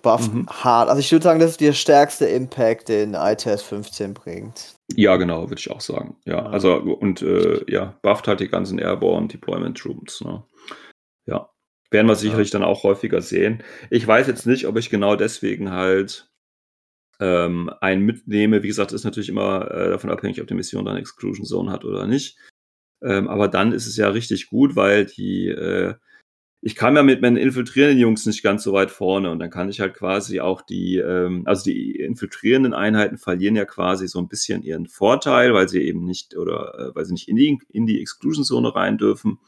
[0.00, 0.46] Buff Mhm.
[0.48, 0.88] hart.
[0.88, 4.74] Also ich würde sagen, das ist der stärkste Impact, den ITS 15 bringt.
[4.94, 6.16] Ja, genau, würde ich auch sagen.
[6.26, 10.20] Ja, also und äh, ja, bufft halt die ganzen Airborne Deployment Troops.
[10.20, 10.42] Ne?
[11.26, 11.48] Ja.
[11.94, 13.62] Werden wir sicherlich dann auch häufiger sehen.
[13.88, 16.28] Ich weiß jetzt nicht, ob ich genau deswegen halt
[17.20, 18.64] ähm, einen mitnehme.
[18.64, 21.84] Wie gesagt, ist natürlich immer äh, davon abhängig, ob die Mission dann Exclusion Zone hat
[21.84, 22.36] oder nicht.
[23.00, 25.94] Ähm, aber dann ist es ja richtig gut, weil die, äh,
[26.62, 29.68] ich kam ja mit meinen infiltrierenden Jungs nicht ganz so weit vorne und dann kann
[29.68, 34.26] ich halt quasi auch die, ähm, also die infiltrierenden Einheiten verlieren ja quasi so ein
[34.26, 37.86] bisschen ihren Vorteil, weil sie eben nicht oder äh, weil sie nicht in die, in
[37.86, 39.38] die Exclusion Zone rein dürfen.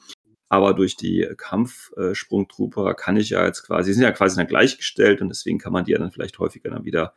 [0.48, 5.20] Aber durch die Kampfsprungtrooper kann ich ja jetzt quasi, die sind ja quasi dann gleichgestellt
[5.20, 7.14] und deswegen kann man die ja dann vielleicht häufiger dann wieder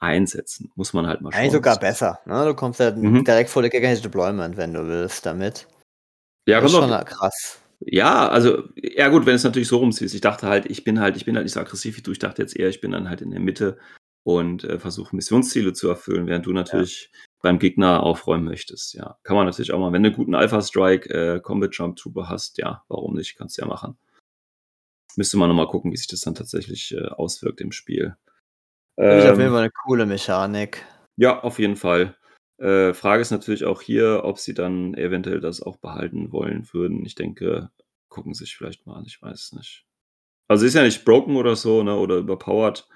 [0.00, 0.72] einsetzen.
[0.74, 1.40] Muss man halt mal schauen.
[1.40, 2.20] Eigentlich sogar besser.
[2.26, 2.44] Ne?
[2.44, 3.24] Du kommst ja Mhm.
[3.24, 5.68] direkt vor der Engage Deployment, wenn du willst, damit.
[6.48, 7.60] Ja, das ist kommt schon noch, krass.
[7.80, 10.14] ja, also, ja gut, wenn es natürlich so rumziehst.
[10.14, 12.10] Ich dachte halt, ich bin halt, ich bin halt nicht so aggressiv wie du.
[12.10, 13.78] Ich dachte jetzt eher, ich bin dann halt in der Mitte
[14.24, 18.94] und äh, versuche Missionsziele zu erfüllen, während du natürlich beim Gegner aufräumen möchtest.
[18.94, 19.92] Ja, kann man natürlich auch mal.
[19.92, 23.36] Wenn du einen guten Alpha-Strike äh, Combat Jump Trooper hast, ja, warum nicht?
[23.36, 23.98] Kannst du ja machen.
[25.16, 28.16] Müsste man nochmal gucken, wie sich das dann tatsächlich äh, auswirkt im Spiel.
[28.98, 30.86] Finde ich auf Ähm, jeden Fall eine coole Mechanik.
[31.16, 32.16] Ja, auf jeden Fall.
[32.58, 37.04] Äh, Frage ist natürlich auch hier, ob sie dann eventuell das auch behalten wollen würden.
[37.04, 37.70] Ich denke,
[38.08, 39.84] gucken sich vielleicht mal an, ich weiß es nicht.
[40.48, 42.86] Also ist ja nicht broken oder so, ne, oder überpowered.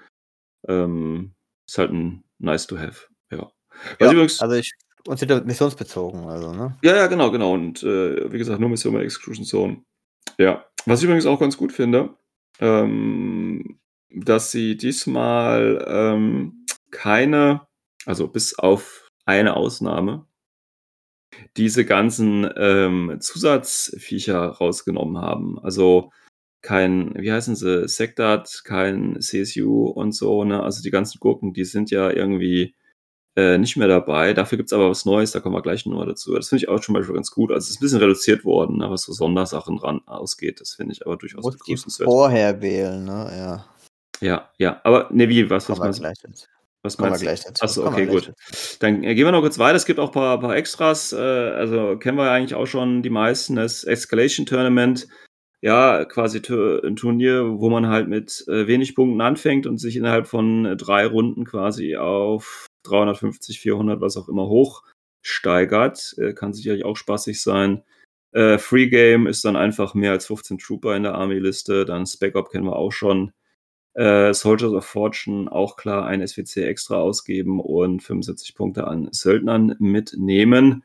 [0.67, 1.33] Ähm,
[1.67, 3.07] ist halt ein nice to have.
[3.31, 3.51] Ja.
[3.99, 4.73] Was Ja, übrigens, also ich
[5.07, 6.77] und sind missionsbezogen, also, ne?
[6.83, 7.53] ja, ja, genau, genau.
[7.53, 9.83] Und äh, wie gesagt, nur Mission bei Exclusion Zone.
[10.37, 10.65] Ja.
[10.85, 12.15] Was ich übrigens auch ganz gut finde,
[12.59, 17.67] ähm, dass sie diesmal ähm, keine,
[18.05, 20.27] also bis auf eine Ausnahme,
[21.55, 25.59] diese ganzen ähm, Zusatzviecher rausgenommen haben.
[25.59, 26.11] Also
[26.61, 30.63] kein, wie heißen sie, Sektat, kein CSU und so, ne?
[30.63, 32.75] Also die ganzen Gurken, die sind ja irgendwie
[33.37, 34.33] äh, nicht mehr dabei.
[34.33, 36.33] Dafür gibt's aber was Neues, da kommen wir gleich nochmal dazu.
[36.33, 37.51] Das finde ich auch schon mal ganz gut.
[37.51, 40.59] Also es ist ein bisschen reduziert worden, ne, was so Sondersachen dran ausgeht.
[40.59, 42.09] Das finde ich aber durchaus Muss begrüßenswert.
[42.09, 43.31] vorher wählen, ne?
[43.37, 43.65] Ja.
[44.19, 44.81] Ja, ja.
[44.83, 46.29] Aber ne, wie, was, was meinst du?
[46.81, 47.29] Was meinst du?
[47.61, 48.29] Achso, okay, gut.
[48.29, 48.77] dazu.
[48.79, 49.75] Dann äh, gehen wir noch kurz weiter.
[49.75, 51.13] Es gibt auch ein paar, paar Extras.
[51.13, 53.55] Äh, also kennen wir ja eigentlich auch schon die meisten.
[53.55, 55.07] Das Escalation Tournament.
[55.61, 60.27] Ja, quasi ein Turnier, wo man halt mit äh, wenig Punkten anfängt und sich innerhalb
[60.27, 66.15] von äh, drei Runden quasi auf 350, 400, was auch immer hochsteigert.
[66.17, 67.83] Äh, kann sicherlich auch spaßig sein.
[68.31, 71.85] Äh, Free Game ist dann einfach mehr als 15 Trooper in der Army-Liste.
[71.85, 73.31] Dann Spec Op kennen wir auch schon.
[73.93, 79.75] Äh, Soldiers of Fortune auch klar ein SWC extra ausgeben und 75 Punkte an Söldnern
[79.79, 80.83] mitnehmen.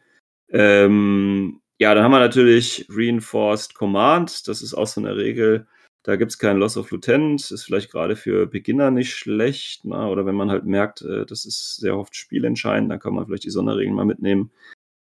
[0.48, 4.48] Ähm, ja, dann haben wir natürlich Reinforced Command.
[4.48, 5.66] Das ist auch so eine Regel.
[6.04, 7.50] Da gibt's keinen Loss of Lieutenant.
[7.50, 9.84] Ist vielleicht gerade für Beginner nicht schlecht.
[9.84, 13.26] Na, oder wenn man halt merkt, äh, das ist sehr oft spielentscheidend, dann kann man
[13.26, 14.50] vielleicht die Sonderregeln mal mitnehmen.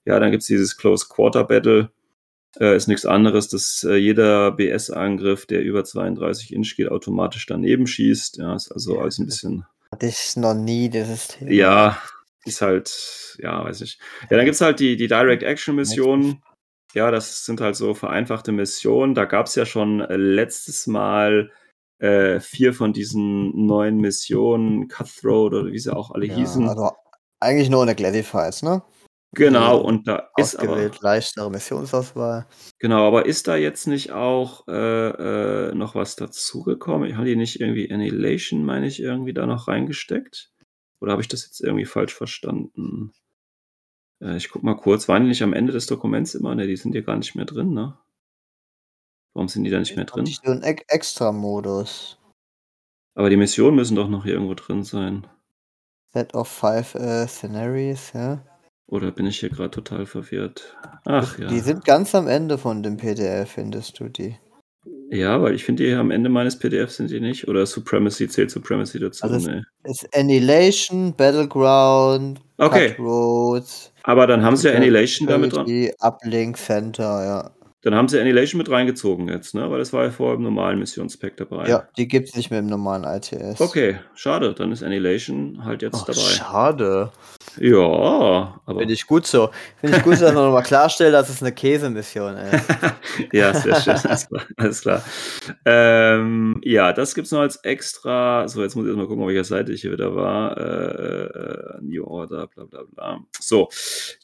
[0.05, 1.91] Ja, dann gibt's dieses Close Quarter Battle.
[2.61, 7.87] Äh, ist nichts anderes, dass äh, jeder BS-Angriff, der über 32 Inch geht, automatisch daneben
[7.87, 8.39] schießt.
[8.39, 11.51] Ja, ist also alles ein bisschen Hatte ich noch nie, dieses Thema.
[11.51, 12.03] ja,
[12.45, 13.99] ist halt, ja, weiß ich.
[14.31, 16.43] Ja, dann gibt's halt die, die Direct-Action-Missionen.
[16.95, 19.15] Ja, das sind halt so vereinfachte Missionen.
[19.15, 21.51] Da gab's ja schon äh, letztes Mal
[21.99, 26.69] äh, vier von diesen neuen Missionen, Cutthroat oder wie sie auch alle Ja, hießen.
[26.69, 26.91] also
[27.41, 28.83] eigentlich nur in der Classifieds, ne?
[29.35, 32.47] genau, und da ist aber, leichtere Missionsauswahl.
[32.79, 37.17] genau, aber ist da jetzt nicht auch äh, äh, noch was dazugekommen?
[37.17, 40.51] Haben die nicht irgendwie Annihilation, meine ich, irgendwie da noch reingesteckt?
[41.01, 43.13] Oder habe ich das jetzt irgendwie falsch verstanden?
[44.23, 46.55] Äh, ich guck mal kurz, waren die nicht am Ende des Dokuments immer?
[46.55, 47.99] Ne, die sind hier gar nicht mehr drin, ne?
[49.35, 50.25] Warum sind die da nicht mehr drin?
[50.25, 52.19] Nicht so ein Ex- Extra-Modus.
[53.15, 55.27] Aber die Missionen müssen doch noch hier irgendwo drin sein.
[56.13, 58.43] Set of five äh, Scenarios, ja.
[58.89, 60.77] Oder bin ich hier gerade total verwirrt?
[61.05, 61.49] Ach ja.
[61.49, 64.39] Die sind ganz am Ende von dem PDF, findest du die.
[65.11, 67.47] Ja, weil ich finde, die hier am Ende meines PDFs sind die nicht.
[67.49, 69.25] Oder Supremacy zählt Supremacy dazu.
[69.25, 69.65] Also es- ne.
[69.85, 72.91] Es ist Annihilation, Battleground, Okay.
[72.91, 73.65] Cutthroat,
[74.03, 75.67] Aber dann haben sie ja Annihilation damit dran.
[75.67, 77.51] Security, Uplink Center, ja.
[77.83, 79.71] Dann haben sie Annihilation mit reingezogen jetzt, ne?
[79.71, 81.69] Weil das war ja vorher im normalen Missionspack dabei.
[81.69, 83.61] Ja, die gibt's nicht mehr im normalen ITS.
[83.61, 84.55] Okay, schade.
[84.55, 86.19] Dann ist Annihilation halt jetzt Oh, dabei.
[86.19, 87.13] schade.
[87.59, 88.79] Ja, aber.
[88.81, 89.51] Finde ich gut so.
[89.81, 92.65] Finde ich gut, dass man nochmal klarstellt, dass es eine Käsemission ist.
[93.33, 93.95] ja, sehr schön.
[94.05, 94.43] Alles klar.
[94.57, 95.03] Alles klar.
[95.65, 98.47] Ähm, ja, das gibt's noch als extra.
[98.49, 100.57] So, jetzt muss ich erst mal gucken, auf welcher Seite ich hier wieder war.
[100.57, 103.21] Äh, äh, New Order, bla bla bla.
[103.41, 103.69] So,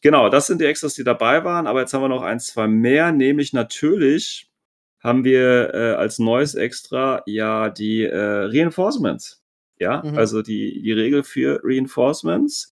[0.03, 1.67] genau, das sind die Extras, die dabei waren.
[1.67, 4.49] Aber jetzt haben wir noch ein, zwei mehr, nämlich natürlich
[5.03, 9.41] haben wir äh, als neues Extra ja die äh, Reinforcements.
[9.79, 10.17] Ja, Mhm.
[10.17, 12.72] also die, die Regel für Reinforcements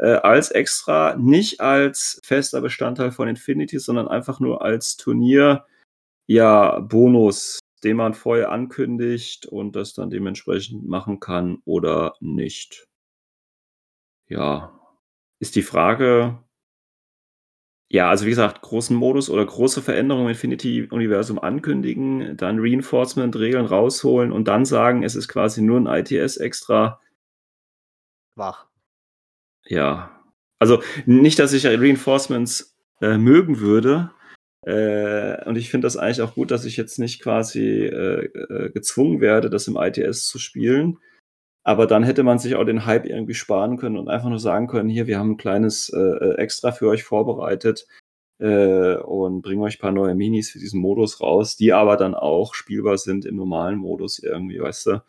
[0.00, 5.64] äh, als extra, nicht als fester Bestandteil von Infinity, sondern einfach nur als Turnier,
[6.26, 12.86] ja, Bonus den man vorher ankündigt und das dann dementsprechend machen kann oder nicht.
[14.28, 14.78] Ja,
[15.40, 16.42] ist die Frage.
[17.92, 24.30] Ja, also wie gesagt, großen Modus oder große Veränderungen im Infinity-Universum ankündigen, dann Reinforcement-Regeln rausholen
[24.30, 27.00] und dann sagen, es ist quasi nur ein ITS extra.
[28.36, 28.69] Wach.
[29.66, 30.10] Ja.
[30.58, 34.10] Also nicht, dass ich Reinforcements äh, mögen würde.
[34.66, 38.70] Äh, und ich finde das eigentlich auch gut, dass ich jetzt nicht quasi äh, äh
[38.70, 40.98] gezwungen werde, das im ITS zu spielen.
[41.62, 44.66] Aber dann hätte man sich auch den Hype irgendwie sparen können und einfach nur sagen
[44.66, 47.86] können, hier, wir haben ein kleines äh, äh, Extra für euch vorbereitet
[48.42, 52.54] und bringen euch ein paar neue Minis für diesen Modus raus, die aber dann auch
[52.54, 55.02] spielbar sind im normalen Modus irgendwie, weißt du?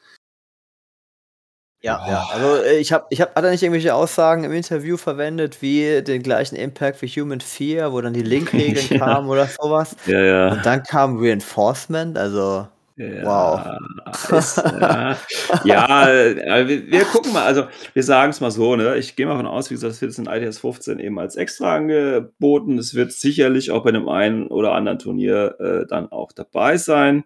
[1.81, 2.09] Ja, oh.
[2.09, 2.27] ja.
[2.31, 6.01] Also äh, ich habe, ich habe, hat er nicht irgendwelche Aussagen im Interview verwendet, wie
[6.03, 8.99] den gleichen Impact wie Human Fear, wo dann die Link-Regeln ja.
[8.99, 9.95] kamen oder sowas.
[10.05, 10.51] Ja, ja.
[10.51, 12.67] Und dann kam Reinforcement, also
[12.97, 14.37] ja, wow.
[14.37, 15.17] Ist, ja,
[15.63, 17.63] ja äh, wir, wir, gucken mal, also
[17.93, 18.97] wir sagen es mal so, ne?
[18.97, 21.75] Ich gehe mal davon aus, wie gesagt, es wird in ITS 15 eben als extra
[21.77, 22.77] angeboten.
[22.77, 27.23] Es wird sicherlich auch bei dem einen oder anderen Turnier äh, dann auch dabei sein.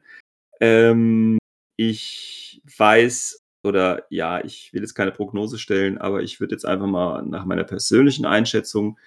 [0.61, 1.39] Ähm,
[1.75, 6.87] ich weiß oder ja, ich will jetzt keine Prognose stellen, aber ich würde jetzt einfach
[6.87, 8.97] mal nach meiner persönlichen Einschätzung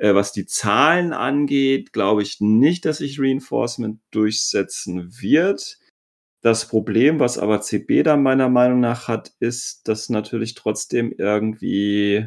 [0.00, 5.78] äh, was die Zahlen angeht, glaube ich nicht, dass sich Reinforcement durchsetzen wird.
[6.42, 12.26] Das Problem, was aber CB da meiner Meinung nach hat, ist, dass natürlich trotzdem irgendwie,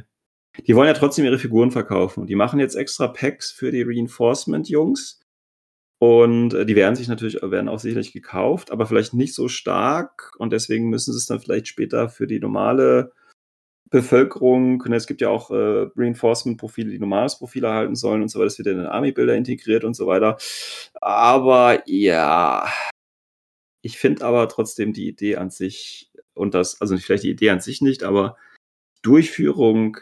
[0.68, 5.23] die wollen ja trotzdem ihre Figuren verkaufen die machen jetzt extra Packs für die Reinforcement-Jungs.
[6.04, 10.34] Und äh, die werden sich natürlich, werden auch sicherlich gekauft, aber vielleicht nicht so stark.
[10.38, 13.14] Und deswegen müssen sie es dann vielleicht später für die normale
[13.90, 18.40] Bevölkerung, und es gibt ja auch äh, Reinforcement-Profile, die normales Profil erhalten sollen und so
[18.40, 20.38] weiter, das wird in den Army-Bilder integriert und so weiter.
[21.00, 22.68] Aber ja,
[23.82, 27.62] ich finde aber trotzdem die Idee an sich und das, also vielleicht die Idee an
[27.62, 28.36] sich nicht, aber
[29.04, 29.98] Durchführung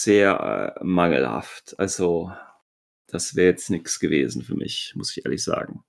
[0.00, 1.76] sehr äh, mangelhaft.
[1.78, 2.32] Also,
[3.06, 5.84] das wäre jetzt nichts gewesen für mich, muss ich ehrlich sagen.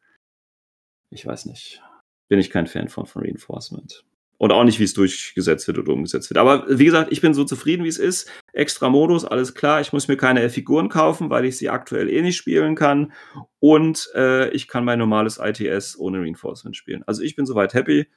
[1.09, 1.81] Ich weiß nicht.
[2.27, 4.03] Bin ich kein Fan von, von Reinforcement.
[4.37, 6.37] Und auch nicht, wie es durchgesetzt wird oder umgesetzt wird.
[6.37, 8.29] Aber wie gesagt, ich bin so zufrieden, wie es ist.
[8.51, 9.79] Extra Modus, alles klar.
[9.79, 13.13] Ich muss mir keine Figuren kaufen, weil ich sie aktuell eh nicht spielen kann.
[13.59, 17.03] Und äh, ich kann mein normales ITS ohne Reinforcement spielen.
[17.07, 18.07] Also ich bin soweit happy.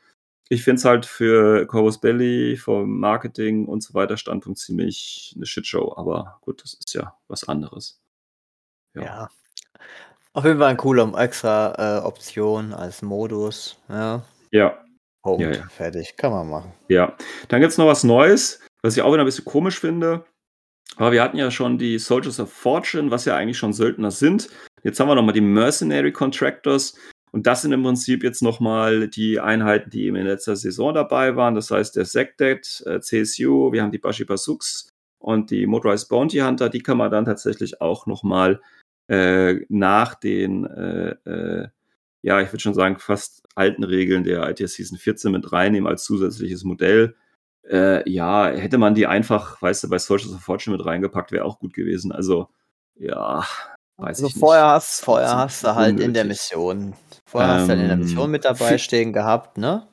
[0.49, 5.47] Ich finde es halt für Corvus Belly, vom Marketing und so weiter Standpunkt ziemlich eine
[5.47, 5.95] Shitshow.
[5.97, 8.01] Aber gut, das ist ja was anderes.
[8.99, 9.05] Ja.
[9.05, 9.29] ja.
[10.33, 13.81] Auf jeden Fall ein cooler extra äh, Option als Modus.
[13.89, 14.23] Ja.
[14.51, 14.79] Ja,
[15.23, 15.57] Punkt.
[15.57, 15.69] Ja.
[15.69, 16.17] Fertig.
[16.17, 16.73] Kann man machen.
[16.89, 17.17] Ja.
[17.49, 20.25] Dann gibt es noch was Neues, was ich auch wieder ein bisschen komisch finde.
[20.97, 24.49] Aber wir hatten ja schon die Soldiers of Fortune, was ja eigentlich schon Söldner sind.
[24.83, 26.95] Jetzt haben wir nochmal die Mercenary Contractors.
[27.31, 31.37] Und das sind im Prinzip jetzt nochmal die Einheiten, die eben in letzter Saison dabei
[31.37, 31.55] waren.
[31.55, 36.39] Das heißt, der Sectet, äh, CSU, wir haben die Bashi Basuks und die Motorized Bounty
[36.39, 36.71] Hunter.
[36.71, 38.61] Die kann man dann tatsächlich auch nochmal
[39.09, 41.69] äh, nach den äh, äh
[42.23, 46.05] ja, ich würde schon sagen, fast alten Regeln der ITS Season 14 mit reinnehmen als
[46.05, 47.17] zusätzliches Modell.
[47.69, 51.45] Äh, ja, hätte man die einfach, weißt du, bei Soldiers of Fortune mit reingepackt, wäre
[51.45, 52.13] auch gut gewesen.
[52.13, 52.49] Also,
[52.97, 53.45] ja,
[53.99, 54.73] weiß also ich vorher nicht.
[54.75, 56.07] Hast, vorher hast du halt unnötig.
[56.07, 56.95] in der Mission,
[57.27, 59.87] vorher ähm, hast du halt in der Mission mit dabei stehen gehabt, ne?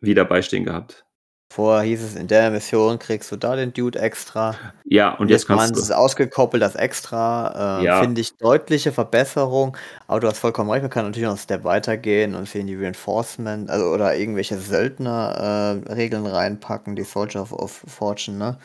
[0.00, 1.04] Wie dabei stehen gehabt.
[1.50, 4.54] Vorher hieß es, in der Mission kriegst du da den Dude extra.
[4.84, 5.78] Ja, und jetzt, jetzt kannst du.
[5.78, 7.80] Es ist ausgekoppelt, das extra.
[7.80, 8.00] Äh, ja.
[8.00, 9.74] Finde ich deutliche Verbesserung.
[10.06, 12.76] Aber du hast vollkommen recht, man kann natürlich noch einen Step weitergehen und für die
[12.76, 18.58] Reinforcement, also oder irgendwelche Söldner-Regeln äh, reinpacken, die Soldier of, of Fortune, ne?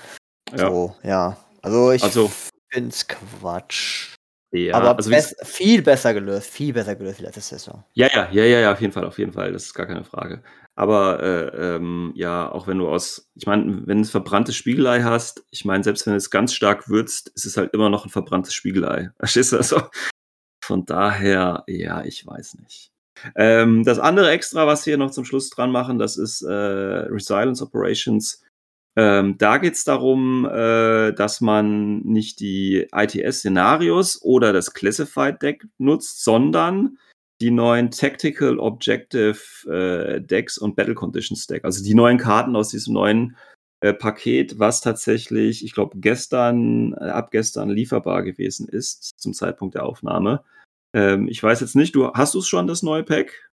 [0.51, 0.69] Ja.
[0.69, 1.37] So, ja.
[1.61, 2.29] Also ich also,
[2.69, 4.15] finde es Quatsch.
[4.55, 7.83] Ja, aber also best, viel besser gelöst, viel besser gelöst wie letzte Saison.
[7.93, 10.03] Ja, ja, ja, ja, ja, auf jeden Fall, auf jeden Fall, das ist gar keine
[10.03, 10.43] Frage.
[10.75, 15.43] Aber äh, ähm, ja, auch wenn du aus, ich meine, wenn du verbranntes Spiegelei hast,
[15.49, 18.11] ich meine, selbst wenn du es ganz stark würzt, ist es halt immer noch ein
[18.11, 19.09] verbranntes Spiegelei.
[19.17, 19.57] Verstehst du?
[19.57, 19.81] Also,
[20.63, 22.91] von daher, ja, ich weiß nicht.
[23.35, 27.61] Ähm, das andere Extra, was wir noch zum Schluss dran machen, das ist äh, Resilience
[27.63, 28.42] Operations.
[28.95, 35.65] Ähm, da geht es darum, äh, dass man nicht die ITS-Szenarios oder das Classified Deck
[35.79, 36.97] nutzt, sondern
[37.41, 41.65] die neuen Tactical Objective äh, Decks und Battle Conditions Deck.
[41.65, 43.35] Also die neuen Karten aus diesem neuen
[43.81, 49.75] äh, Paket, was tatsächlich, ich glaube, gestern, äh, ab gestern lieferbar gewesen ist zum Zeitpunkt
[49.75, 50.43] der Aufnahme.
[50.93, 53.51] Ähm, ich weiß jetzt nicht, du hast du es schon, das neue Pack?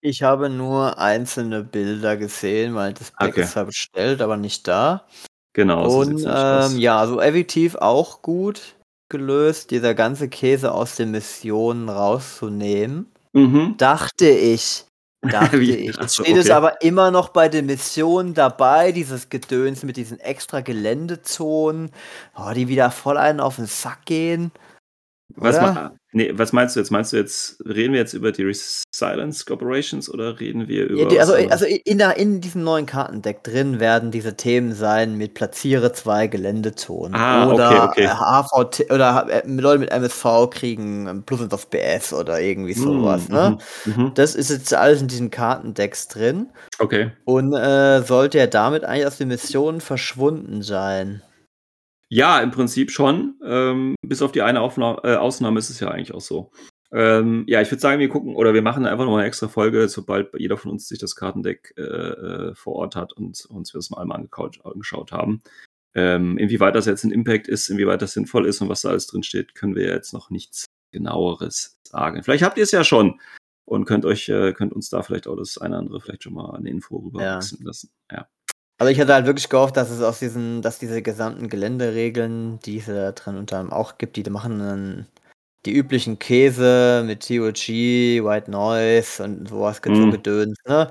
[0.00, 3.42] Ich habe nur einzelne Bilder gesehen, weil das Pack okay.
[3.42, 5.06] ist zwar bestellt, aber nicht da.
[5.52, 5.88] Genau.
[5.88, 8.76] So und ähm, ja, also effektiv auch gut
[9.08, 13.76] gelöst, dieser ganze Käse aus den Missionen rauszunehmen, mhm.
[13.78, 14.84] dachte ich,
[15.30, 15.72] Dachte Wie?
[15.72, 15.96] ich.
[15.96, 16.54] Jetzt so, steht es okay.
[16.54, 21.90] aber immer noch bei den Missionen dabei, dieses Gedöns mit diesen extra Geländezonen,
[22.36, 24.52] oh, die wieder voll einen auf den Sack gehen.
[25.34, 26.90] Was, ma nee, was meinst du jetzt?
[26.90, 31.02] Meinst du jetzt, reden wir jetzt über die Resilience Operations oder reden wir über.
[31.02, 35.16] Ja, die, also, also in, der, in diesem neuen Kartendeck drin werden diese Themen sein
[35.16, 37.14] mit platziere zwei Geländezonen.
[37.14, 38.04] Ah, oder okay, okay.
[38.04, 43.28] äh, HVT oder äh, Leute mit MSV kriegen plus eins auf BS oder irgendwie sowas.
[43.28, 43.58] Mm, Ne?
[43.84, 44.14] mhm, mhm.
[44.14, 46.50] Das ist jetzt alles in diesen Kartendecks drin.
[46.78, 47.10] Okay.
[47.24, 51.22] Und äh, sollte er damit eigentlich aus den Missionen verschwunden sein?
[52.08, 53.38] Ja, im Prinzip schon.
[53.44, 56.50] Ähm, bis auf die eine Aufna äh, Ausnahme ist es ja eigentlich auch so.
[56.92, 59.88] Ähm, ja, ich würde sagen, wir gucken oder wir machen einfach noch eine extra Folge,
[59.88, 63.78] sobald jeder von uns sich das Kartendeck äh, äh, vor Ort hat und uns wir
[63.78, 65.42] das mal angeschaut haben.
[65.94, 69.06] Ähm, inwieweit das jetzt ein Impact ist, inwieweit das sinnvoll ist und was da alles
[69.06, 72.22] drin steht, können wir jetzt noch nichts genaueres sagen.
[72.22, 73.20] Vielleicht habt ihr es ja schon
[73.64, 76.34] und könnt euch, äh, könnt uns da vielleicht auch das eine oder andere vielleicht schon
[76.34, 77.90] mal eine Info rüberwachsen lassen.
[78.12, 78.28] Ja.
[78.78, 82.78] Also ich hatte halt wirklich gehofft, dass es aus diesen, dass diese gesamten Geländeregeln, die
[82.78, 85.06] es da drin unter anderem auch gibt, die machen dann
[85.64, 87.68] die üblichen Käse mit TOG,
[88.24, 90.10] White Noise und sowas Mhm.
[90.12, 90.90] Gedöns, ne?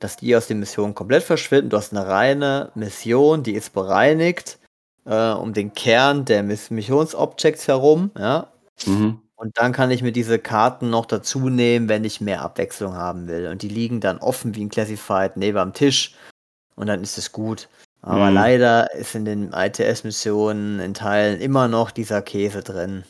[0.00, 1.70] Dass die aus den Missionen komplett verschwinden.
[1.70, 4.58] Du hast eine reine Mission, die ist bereinigt
[5.06, 8.52] äh, um den Kern der Miss Missionsobjects herum, ja.
[8.86, 9.20] Mhm.
[9.36, 13.28] Und dann kann ich mir diese Karten noch dazu nehmen, wenn ich mehr Abwechslung haben
[13.28, 13.48] will.
[13.48, 16.14] Und die liegen dann offen wie ein Classified neben am Tisch.
[16.76, 17.68] Und dann ist es gut.
[18.02, 18.34] Aber Mhm.
[18.34, 23.04] leider ist in den ITS-Missionen in Teilen immer noch dieser Käse drin.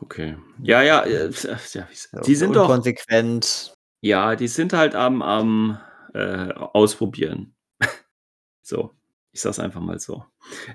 [0.00, 0.36] Okay.
[0.62, 1.30] Ja, ja, äh,
[1.72, 1.86] ja
[2.24, 2.62] die sind doch.
[2.68, 3.74] unkonsequent.
[4.00, 5.78] Ja, die sind halt am, am
[6.14, 7.54] äh, Ausprobieren.
[8.62, 8.94] so,
[9.32, 10.24] ich sag's einfach mal so.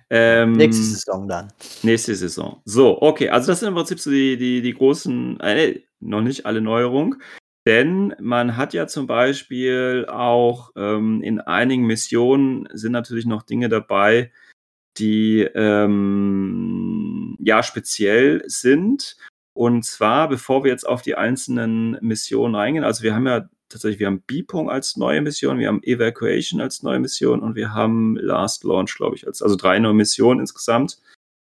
[0.09, 1.51] Ähm, Nächste Saison dann.
[1.81, 2.61] nächste Saison.
[2.65, 6.45] So, okay, also das sind im Prinzip so die, die, die großen, äh, noch nicht
[6.45, 7.21] alle Neuerungen.
[7.67, 13.69] Denn man hat ja zum Beispiel auch ähm, in einigen Missionen sind natürlich noch Dinge
[13.69, 14.31] dabei,
[14.97, 19.17] die ähm, ja speziell sind.
[19.53, 23.99] Und zwar, bevor wir jetzt auf die einzelnen Missionen eingehen, also wir haben ja tatsächlich,
[23.99, 28.15] wir haben Beepung als neue Mission, wir haben Evacuation als neue Mission und wir haben
[28.17, 30.99] Last Launch, glaube ich, als, also drei neue Missionen insgesamt.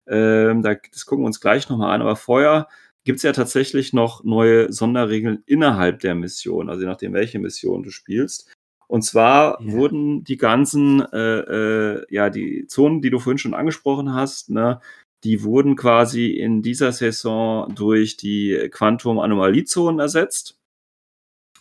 [0.07, 2.69] Ähm, da, das gucken wir uns gleich nochmal an, aber vorher
[3.05, 7.83] gibt es ja tatsächlich noch neue Sonderregeln innerhalb der Mission, also je nachdem, welche Mission
[7.83, 8.53] du spielst.
[8.87, 9.73] Und zwar Ja.
[9.73, 14.81] wurden die ganzen, äh, äh, ja, die Zonen, die du vorhin schon angesprochen hast, ne,
[15.25, 20.59] die wurden quasi in dieser Saison durch die Quantum-Anomaliezonen ersetzt.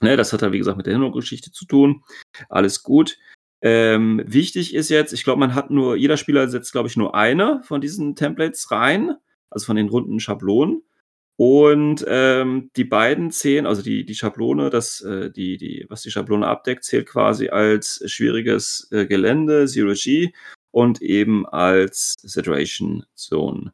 [0.02, 2.04] Ne, das hat ja, wie gesagt, mit der Hintergrundgeschichte zu tun.
[2.50, 3.17] Alles gut.
[3.62, 7.15] Ähm, wichtig ist jetzt, ich glaube, man hat nur, jeder Spieler setzt, glaube ich, nur
[7.15, 9.15] eine von diesen Templates rein,
[9.50, 10.84] also von den runden Schablonen.
[11.38, 16.10] Und ähm, die beiden zählen, also die, die Schablone, das, äh, die, die, was die
[16.10, 20.32] Schablone abdeckt, zählt quasi als schwieriges äh, Gelände, Zero G,
[20.71, 23.71] und eben als Saturation Zone.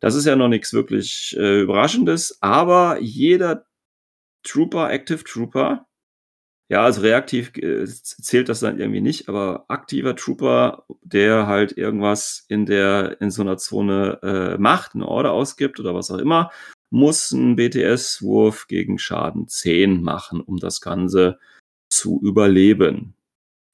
[0.00, 3.66] Das ist ja noch nichts wirklich äh, Überraschendes, aber jeder
[4.42, 5.86] Trooper, Active Trooper,
[6.68, 12.44] ja, also reaktiv äh, zählt das dann irgendwie nicht, aber aktiver Trooper, der halt irgendwas
[12.48, 16.50] in der in so einer Zone äh, macht, eine Order ausgibt oder was auch immer,
[16.94, 21.38] muss einen BTS-Wurf gegen Schaden 10 machen, um das Ganze
[21.90, 23.14] zu überleben.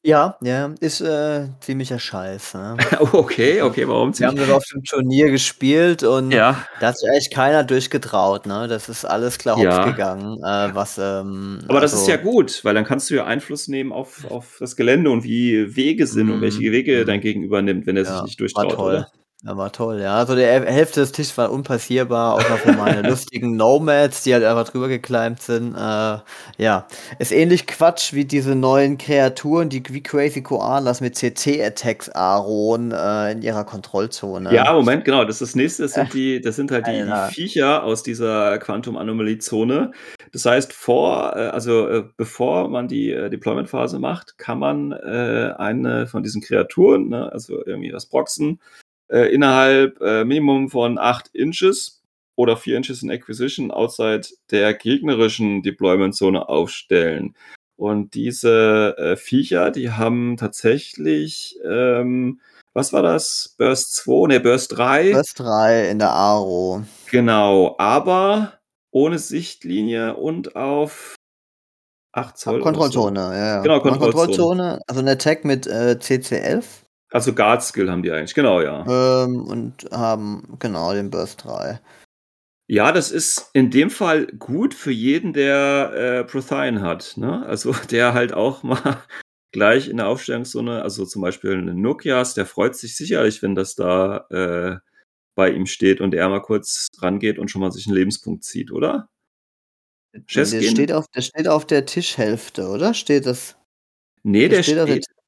[0.03, 2.55] Ja, ja, ist äh, ziemlicher Scheiß.
[2.55, 2.79] Ne?
[3.13, 7.11] okay, okay, warum Wir haben das auf dem Turnier gespielt und Ja, da hat sich
[7.11, 8.47] eigentlich keiner durchgetraut.
[8.47, 8.67] Ne?
[8.67, 9.85] Das ist alles klar hops Ja.
[9.91, 10.39] gegangen.
[10.43, 13.69] Äh, was, ähm, aber das ist also- ja gut, weil dann kannst du ja Einfluss
[13.69, 17.07] nehmen auf, auf das Gelände und wie Wege sind und Mhm, welche Wege mhm.
[17.07, 18.73] dein Gegenüber nimmt, wenn er sich Ja, nicht war durchtraut.
[18.73, 18.95] toll.
[18.95, 19.13] Oder?
[19.43, 20.17] Ja, war toll, ja.
[20.17, 24.69] Also der Hälfte des Tisches war unpassierbar, außer für meine lustigen Nomads, die halt einfach
[24.69, 25.75] drüber gekleimt sind.
[25.75, 26.19] Äh,
[26.59, 26.87] ja,
[27.19, 33.33] ist ähnlich Quatsch wie diese neuen Kreaturen, die wie Crazy Koalas mit CC-Attacks Aaron äh,
[33.33, 34.55] in ihrer Kontrollzone.
[34.55, 35.25] Ja, Moment, genau.
[35.25, 35.85] Das ist das nächste.
[35.85, 39.93] Das sind, die, das sind halt die, die Viecher aus dieser Quantum-Anomalie-Zone.
[40.33, 45.55] Das heißt, vor, äh, also äh, bevor man die äh, Deployment-Phase macht, kann man äh,
[45.57, 48.61] eine von diesen Kreaturen, ne, also irgendwie das Proxen,
[49.11, 52.03] äh, innerhalb äh, Minimum von 8 Inches
[52.37, 57.35] oder 4 Inches in Acquisition outside der gegnerischen Deployment-Zone aufstellen.
[57.77, 62.41] Und diese äh, Viecher, die haben tatsächlich, ähm,
[62.75, 63.55] was war das?
[63.59, 64.29] Burst 2?
[64.29, 65.13] Ne, Burst 3.
[65.13, 66.85] Plus 3 in der Aro.
[67.11, 71.15] Genau, aber ohne Sichtlinie und auf
[72.13, 72.55] 8 Zoll.
[72.55, 72.65] oder so.
[72.65, 73.61] Kontrollzone, ja, ja.
[73.63, 74.13] Genau, Kontrollzone.
[74.13, 74.81] Kontrollzone.
[74.87, 76.65] Also ein Attack mit äh, CC11
[77.11, 79.25] Also Guard Skill haben die eigentlich, genau, ja.
[79.25, 81.81] ähm, und haben genau den Burst 3.
[82.69, 87.17] Ja, das ist in dem Fall gut für jeden, der äh, Prothine hat.
[87.17, 87.45] Ne?
[87.45, 89.03] Also der halt auch mal
[89.53, 93.75] gleich in der Aufstellungszone, also zum Beispiel ein Nokias, der freut sich sicherlich, wenn das
[93.75, 94.79] da äh,
[95.35, 98.71] bei ihm steht und er mal kurz rangeht und schon mal sich einen Lebenspunkt zieht,
[98.71, 99.09] oder?
[100.15, 100.63] Der Cheskin?
[100.63, 102.95] steht, auf, der steht auf der Tischhälfte, oder?
[102.95, 103.57] Steht das?
[104.23, 105.20] Nee, der steht auf der steht.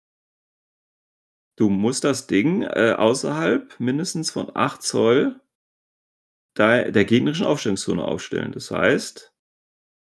[1.63, 5.41] Du musst das Ding äh, außerhalb mindestens von 8 Zoll
[6.59, 8.51] der, der gegnerischen Aufstellungszone aufstellen.
[8.51, 9.33] Das heißt,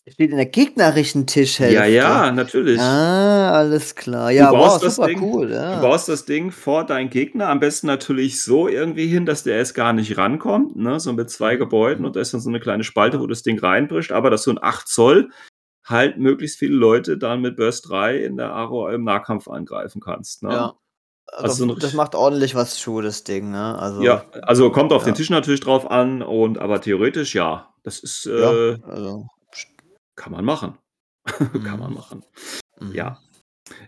[0.10, 1.76] steht in der gegnerischen Tischhälfte.
[1.76, 2.80] ja, ja, natürlich.
[2.82, 4.32] Ah, alles klar.
[4.32, 5.49] Ja, du wow, baust das super Ding, cool.
[5.49, 5.80] Du Ja.
[5.80, 9.76] baust das Ding vor deinen Gegner, am besten natürlich so irgendwie hin, dass der erst
[9.76, 10.99] gar nicht rankommt, ne?
[10.99, 13.60] so mit zwei Gebäuden und da ist dann so eine kleine Spalte, wo das Ding
[13.60, 15.30] reinbricht, aber dass so ein 8 Zoll
[15.86, 20.41] halt möglichst viele Leute dann mit Burst 3 in der Aro im Nahkampf angreifen kannst.
[20.41, 20.49] Ne?
[20.51, 20.74] ja.
[21.38, 23.78] Also so ein- das macht ordentlich was zu, das Ding, ne?
[23.78, 25.12] Also, Ja, also kommt auf Ja.
[25.12, 29.28] den Tisch natürlich drauf an und aber theoretisch ja, das ist ja, äh, also,
[30.16, 30.78] kann man machen.
[31.64, 31.96] kann man Mhm.
[31.96, 32.24] machen.
[32.80, 32.92] mhm.
[32.94, 33.20] Ja.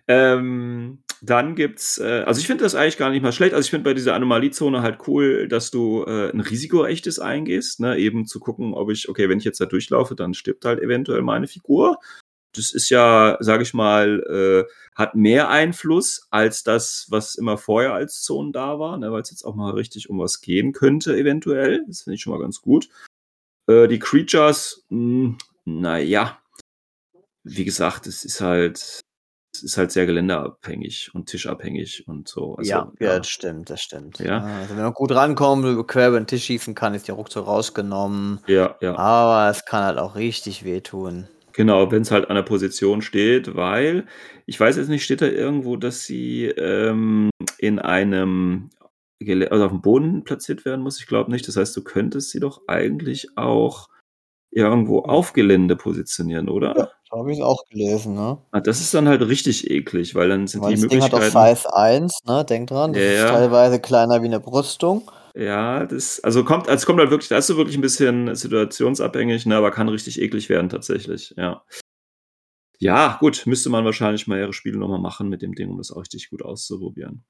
[0.08, 3.54] Ähm, dann gibt's, äh, also ich finde das eigentlich gar nicht mal schlecht.
[3.54, 7.98] Also ich finde bei dieser Anomaliezone halt cool, dass du äh, ein Risikoechtes eingehst, ne?
[7.98, 11.22] eben zu gucken, ob ich, okay, wenn ich jetzt da durchlaufe, dann stirbt halt eventuell
[11.22, 11.98] meine Figur.
[12.56, 14.22] Das ist ja, sage ich mal,
[14.68, 19.12] äh, hat mehr Einfluss als das, was immer vorher als Zonen da war, ne?
[19.12, 21.84] weil es jetzt auch mal richtig um was gehen könnte, eventuell.
[21.88, 22.89] Das finde ich schon mal ganz gut.
[23.68, 26.39] Äh, die Creatures, mh, naja,
[27.43, 29.01] wie gesagt, es ist halt,
[29.53, 32.56] es ist halt sehr geländeabhängig und tischabhängig und so.
[32.56, 34.20] Also, ja, ja, das stimmt, das stimmt.
[34.20, 34.39] Ja.
[34.39, 38.39] Also wenn man gut rankommt, quer über den Tisch schießen kann, ist die ruckzuck rausgenommen.
[38.47, 38.95] ja, ja.
[38.95, 41.28] Aber es kann halt auch richtig wehtun.
[41.56, 44.06] Genau, wenn es halt an der Position steht, weil
[44.45, 48.70] ich weiß jetzt nicht, steht da irgendwo, dass sie ähm, in einem
[49.49, 50.99] also auf dem Boden platziert werden muss?
[50.99, 51.47] Ich glaube nicht.
[51.47, 53.88] Das heißt, du könntest sie doch eigentlich auch
[54.51, 56.76] irgendwo auf Gelände positionieren, oder?
[56.78, 58.38] Ja, habe ich es auch gelesen, ne?
[58.51, 61.14] Ah, das ist dann halt richtig eklig, weil dann sind Weil die das Ding hat
[61.14, 61.56] auch Möglichkeiten.
[61.56, 62.45] Size 1, ne?
[62.45, 63.32] Denk dran, das Ja, ist ja.
[63.32, 65.10] teilweise kleiner wie eine Brüstung.
[65.38, 69.45] Ja, das, also kommt, also kommt halt wirklich, da ist so wirklich ein bisschen situationsabhängig,
[69.45, 71.61] ne, aber kann richtig eklig werden tatsächlich, ja.
[72.79, 75.91] Ja, gut, müsste man wahrscheinlich mal ihre Spiele nochmal machen mit dem Ding, um das
[75.91, 77.23] auch richtig gut auszuprobieren.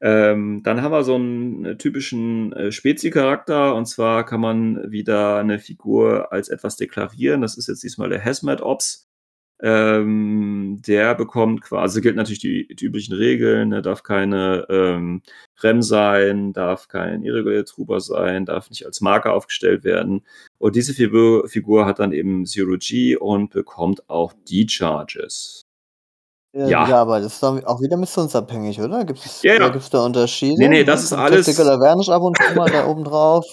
[0.00, 5.38] Ähm, dann haben wir so einen äh, typischen äh, Spezi-Charakter und zwar kann man wieder
[5.38, 7.40] eine Figur als etwas deklarieren.
[7.40, 9.08] Das ist jetzt diesmal der Hazmat Ops.
[9.64, 15.22] Ähm, der bekommt quasi, gilt natürlich die, die üblichen Regeln, ne, darf keine ähm,
[15.62, 20.26] Rem sein, darf kein irregulärer Trooper sein, darf nicht als Marker aufgestellt werden.
[20.58, 25.62] Und diese Figur, Figur hat dann eben Zero G und bekommt auch D-Charges.
[26.54, 26.88] Äh, Ja.
[26.88, 29.04] ja, aber das ist doch auch wieder missionsabhängig, oder?
[29.04, 29.68] Gibt es Ja, ja.
[29.68, 30.56] gibt's da Unterschiede?
[30.58, 33.46] Nee, nee, das ist alles- Tactical Awareness ab und zu mal da oben drauf.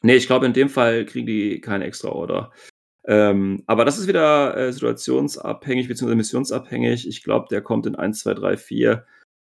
[0.00, 2.50] Nee, ich glaube, in dem Fall kriegen die kein extra Order.
[3.06, 6.14] Ähm, aber das ist wieder äh, situationsabhängig bzw.
[6.14, 7.06] missionsabhängig.
[7.06, 9.06] Ich glaube, der kommt in 1, 2, 3, 4,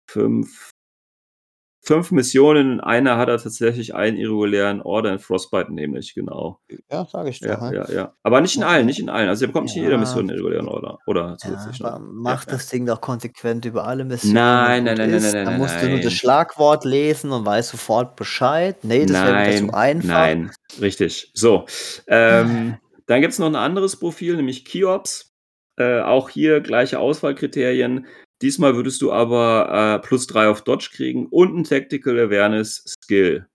[0.10, 0.72] 5,
[1.86, 2.74] fünf Missionen.
[2.74, 6.60] In einer hat er tatsächlich einen irregulären Order in Frostbite, nämlich, genau.
[6.92, 7.50] Ja, sage ich doch.
[7.50, 7.76] Ja, ne?
[7.76, 8.14] ja, ja.
[8.24, 9.30] Aber nicht in allen, nicht in allen.
[9.30, 9.98] Also er bekommt nicht in jeder.
[9.98, 10.98] Mission einen irregulären Order.
[11.06, 12.00] Oder zusätzlich ja.
[12.48, 14.36] das Ding doch konsequent über alle Missionen.
[14.36, 17.70] Nein, nein, nein, nein, nein, nein, Dann musst du nur das Schlagwort lesen und weißt
[17.70, 18.78] sofort Bescheid.
[18.84, 20.08] Nee, das wäre Nein, zu einfach.
[20.08, 21.32] nein, richtig.
[21.34, 21.66] So,
[22.08, 22.78] ähm,
[23.08, 25.34] dann gibt es noch ein anderes Profil, nämlich Kiops.
[25.78, 28.08] Äh, auch hier gleiche Auswahlkriterien.
[28.42, 33.48] Diesmal würdest du aber äh, plus drei auf Dodge kriegen und ein Tactical Awareness Skill.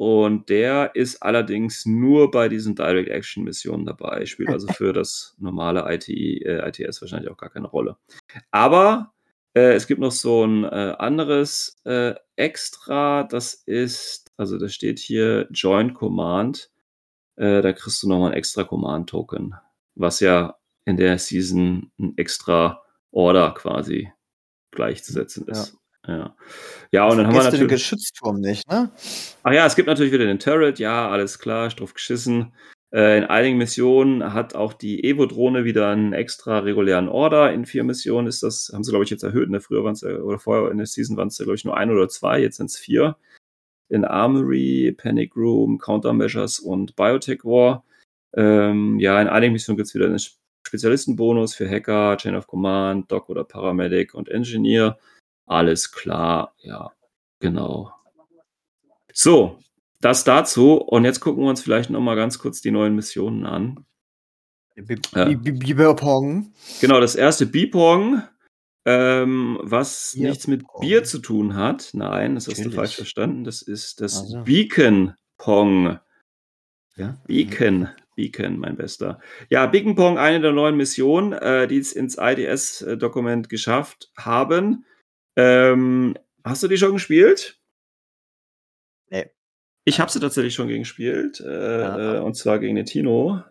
[0.00, 4.24] Und der ist allerdings nur bei diesen Direct Action Missionen dabei.
[4.24, 7.96] Spielt also für das normale ITI, äh, ITS wahrscheinlich auch gar keine Rolle.
[8.50, 9.12] Aber
[9.54, 14.98] äh, es gibt noch so ein äh, anderes äh, Extra, das ist, also da steht
[14.98, 16.70] hier Joint Command.
[17.40, 19.54] Äh, da kriegst du nochmal ein extra Command-Token,
[19.94, 22.82] was ja in der Season ein extra
[23.12, 24.12] Order quasi
[24.72, 25.74] gleichzusetzen ist.
[26.06, 26.36] Ja,
[26.92, 27.72] ja und dann haben wir du den natürlich.
[27.72, 28.90] Geschützturm nicht, ne?
[29.42, 32.52] Ach ja, es gibt natürlich wieder den Turret, ja, alles klar, ich drauf geschissen.
[32.92, 37.54] Äh, in einigen Missionen hat auch die Evo-Drohne wieder einen extra regulären Order.
[37.54, 39.48] In vier Missionen ist das, haben sie, glaube ich, jetzt erhöht.
[39.48, 39.62] Ne?
[39.62, 42.08] Früher waren es, oder vorher in der Season waren es, glaube ich, nur ein oder
[42.08, 43.16] zwei, jetzt sind es vier.
[43.90, 47.84] In Armory, Panic Room, Countermeasures und Biotech War.
[48.34, 50.20] Ähm, ja, in einigen Missionen gibt es wieder einen
[50.66, 54.98] Spezialistenbonus für Hacker, Chain of Command, Doc oder Paramedic und Engineer.
[55.46, 56.92] Alles klar, ja,
[57.40, 57.92] genau.
[59.12, 59.58] So,
[60.00, 60.74] das dazu.
[60.74, 63.84] Und jetzt gucken wir uns vielleicht noch mal ganz kurz die neuen Missionen an.
[65.14, 65.24] Ja.
[65.26, 66.52] Biberpong.
[66.80, 68.22] Genau, das erste Bipong,
[68.84, 70.80] ähm, was Bier nichts mit Pong.
[70.80, 71.90] Bier zu tun hat.
[71.92, 72.76] Nein, das hast du Natürlich.
[72.76, 73.44] falsch verstanden.
[73.44, 74.42] Das ist das Ach so.
[74.44, 75.98] Beacon Pong.
[76.96, 77.20] Ja.
[77.26, 77.88] Beacon.
[78.16, 79.20] Beacon, mein Bester.
[79.48, 84.84] Ja, Beacon Pong, eine der neuen Missionen, äh, die es ins IDS-Dokument geschafft haben.
[85.36, 87.58] Ähm, hast du die schon gespielt?
[89.08, 89.30] Nee.
[89.84, 92.16] Ich habe sie tatsächlich schon gegen gespielt, äh, Ja.
[92.16, 93.42] äh, und zwar gegen den Tino.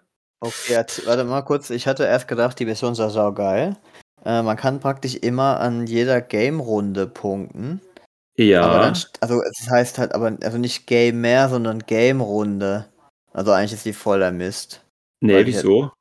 [0.41, 1.69] Okay, jetzt, warte mal kurz.
[1.69, 3.77] Ich hatte erst gedacht, die Mission sei saugeil.
[4.25, 7.81] Äh, man kann praktisch immer an jeder Game-Runde punkten.
[8.37, 12.85] Ja, Aber dann, also es heißt halt aber also nicht Game mehr, sondern Game-Runde.
[13.33, 14.83] Also eigentlich ist die voller Mist.
[15.21, 15.91] nee, die- wieso?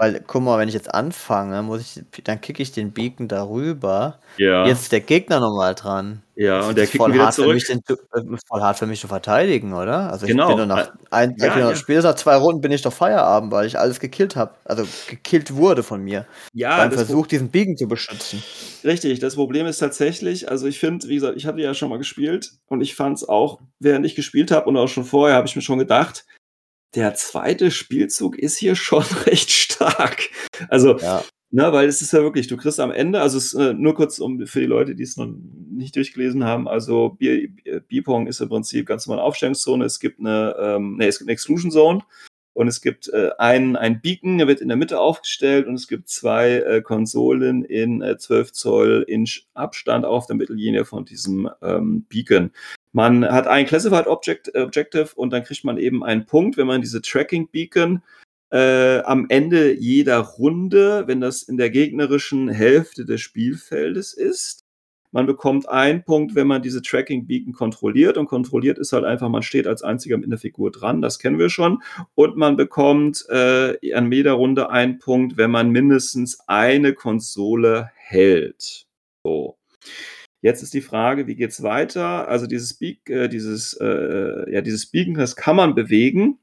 [0.00, 4.20] Weil, guck mal, wenn ich jetzt anfange, muss ich, dann kicke ich den Beacon darüber.
[4.36, 6.22] Ja, Jetzt ist der Gegner nochmal dran.
[6.36, 7.54] ja, Das und der kickt voll wieder zurück.
[7.54, 10.12] mich den, äh, ist voll hart für mich zu verteidigen, oder?
[10.12, 10.46] Also ich Genau.
[10.50, 11.74] bin doch nach ein, ja, ich ja.
[11.74, 14.52] spätestens nach zwei Runden bin ich doch Feierabend, weil ich alles gekillt habe.
[14.64, 16.26] Also gekillt wurde von mir.
[16.52, 18.40] Ja, beim Versuch, diesen Beacon zu beschützen.
[18.84, 21.98] Richtig, das Problem ist tatsächlich, also ich finde, wie gesagt, ich hatte ja schon mal
[21.98, 25.48] gespielt und ich fand es auch, während ich gespielt habe und auch schon vorher, habe
[25.48, 26.24] ich mir schon gedacht,
[26.94, 30.30] der zweite Spielzug ist hier schon recht stark.
[30.68, 31.22] Also, Ja.
[31.50, 34.18] ne, weil es ist ja wirklich, du kriegst am Ende, also es, äh, nur kurz
[34.18, 35.28] um für die Leute, die es noch
[35.70, 40.18] nicht durchgelesen haben, also B- B- Bipong ist im Prinzip ganz normale Aufstellungszone, es gibt
[40.20, 42.00] eine, ähm, nee, es gibt eine Exclusion Zone
[42.54, 45.86] und es gibt äh, einen, einen Beacon, der wird in der Mitte aufgestellt und es
[45.86, 51.48] gibt zwei äh, Konsolen in äh, 12 Zoll Inch Abstand auf der Mittellinie von diesem
[51.62, 52.50] ähm, Beacon.
[52.92, 56.80] Man hat ein Classified Object, Objective und dann kriegt man eben einen Punkt, wenn man
[56.80, 58.02] diese Tracking Beacon
[58.50, 64.64] äh, am Ende jeder Runde, wenn das in der gegnerischen Hälfte des Spielfeldes ist.
[65.10, 68.18] Man bekommt einen Punkt, wenn man diese Tracking Beacon kontrolliert.
[68.18, 71.38] Und kontrolliert ist halt einfach, man steht als einziger mit der Figur dran, das kennen
[71.38, 71.82] wir schon.
[72.14, 78.86] Und man bekommt äh, an jeder Runde einen Punkt, wenn man mindestens eine Konsole hält.
[79.24, 79.56] So.
[80.40, 82.28] Jetzt ist die Frage, wie geht's weiter?
[82.28, 86.38] Also dieses Beak, äh, dieses, äh, ja, dieses Beacon, das kann man bewegen.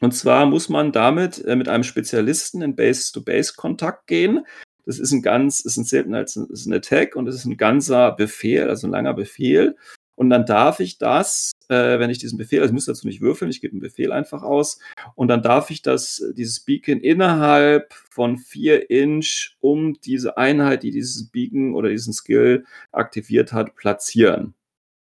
[0.00, 4.44] Und zwar muss man damit äh, mit einem Spezialisten in Base-to-Base-Kontakt gehen.
[4.84, 7.44] Das ist ein ganz, ist ein selten als ein, ist ein Attack und es ist
[7.44, 9.76] ein ganzer Befehl, also ein langer Befehl.
[10.16, 13.20] Und dann darf ich das, äh, wenn ich diesen Befehl, also ich muss dazu nicht
[13.20, 14.78] würfeln, ich gebe einen Befehl einfach aus.
[15.14, 20.90] Und dann darf ich das, dieses Beacon innerhalb von vier Inch um diese Einheit, die
[20.90, 24.54] dieses Beacon oder diesen Skill aktiviert hat, platzieren.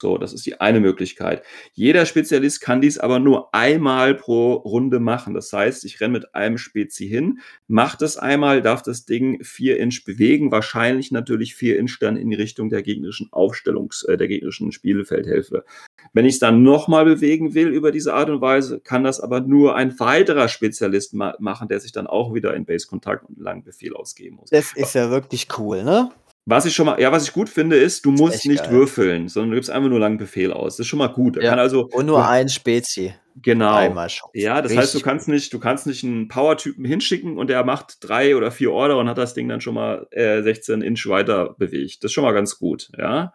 [0.01, 1.43] So, das ist die eine Möglichkeit.
[1.73, 5.35] Jeder Spezialist kann dies aber nur einmal pro Runde machen.
[5.35, 9.79] Das heißt, ich renne mit einem Spezi hin, mache das einmal, darf das Ding vier
[9.79, 14.27] Inch bewegen, wahrscheinlich natürlich vier Inch dann in die Richtung der gegnerischen Aufstellungs-, äh, der
[14.27, 15.65] gegnerischen Spielfeldhälfte.
[16.13, 19.41] Wenn ich es dann nochmal bewegen will über diese Art und Weise, kann das aber
[19.41, 23.43] nur ein weiterer Spezialist ma machen, der sich dann auch wieder in Base-Kontakt und einen
[23.43, 24.49] langen Befehl ausgeben muss.
[24.49, 26.09] Das ist ja wirklich cool, ne?
[26.45, 28.71] Was ich schon mal, ja, was ich gut finde, ist, du musst nicht geil.
[28.71, 30.77] würfeln, sondern du gibst einfach nur einen langen Befehl aus.
[30.77, 31.41] Das ist schon mal gut.
[31.41, 31.53] Ja.
[31.55, 33.13] Also, Und nur du- ein Spezi.
[33.41, 33.75] genau.
[33.75, 34.09] Einmal.
[34.33, 37.63] Ja, das heißt, du Richtig kannst nicht, du kannst nicht einen Power-Typen hinschicken und der
[37.63, 41.05] macht drei oder vier Order und hat das Ding dann schon mal äh, 16 Inch
[41.07, 42.03] weiter bewegt.
[42.03, 43.33] Das ist schon mal ganz gut, ja.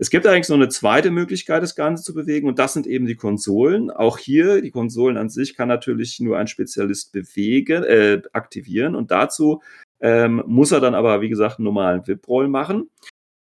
[0.00, 3.06] Es gibt allerdings noch eine zweite Möglichkeit, das Ganze zu bewegen, und das sind eben
[3.06, 3.90] die Konsolen.
[3.90, 9.10] Auch hier, die Konsolen an sich kann natürlich nur ein Spezialist bewegen, äh, aktivieren, und
[9.12, 9.62] dazu
[10.00, 12.90] ähm, muss er dann aber, wie gesagt, einen normalen VIP-Roll machen.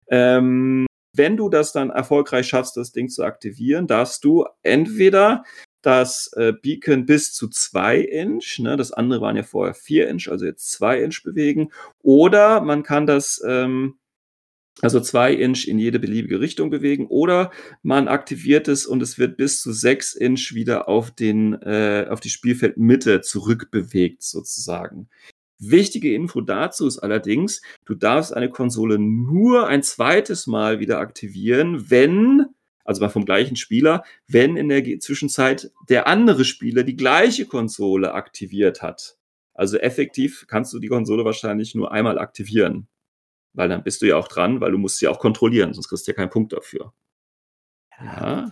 [0.08, 5.44] Ähm, wenn du das dann erfolgreich schaffst, das Ding zu aktivieren, darfst du entweder
[5.82, 10.28] das äh, Beacon bis zu 2 Inch, ne, das andere waren ja vorher 4 Inch,
[10.30, 11.70] also jetzt 2 Inch bewegen,
[12.02, 13.96] oder man kann das ähm,
[14.82, 17.52] also 2 Inch in jede beliebige Richtung bewegen, oder
[17.84, 22.20] man aktiviert es und es wird bis zu 6 Inch wieder auf, den, äh, auf
[22.20, 25.08] die Spielfeldmitte zurückbewegt, sozusagen.
[25.72, 31.90] Wichtige Info dazu ist allerdings, du darfst eine Konsole nur ein zweites Mal wieder aktivieren,
[31.90, 32.46] wenn,
[32.84, 38.14] also mal vom gleichen Spieler, wenn in der Zwischenzeit der andere Spieler die gleiche Konsole
[38.14, 39.18] aktiviert hat.
[39.54, 42.88] Also effektiv kannst du die Konsole wahrscheinlich nur einmal aktivieren.
[43.54, 46.06] Weil dann bist du ja auch dran, weil du musst sie auch kontrollieren, sonst kriegst
[46.08, 46.94] du ja keinen Punkt dafür.
[48.00, 48.52] Ja.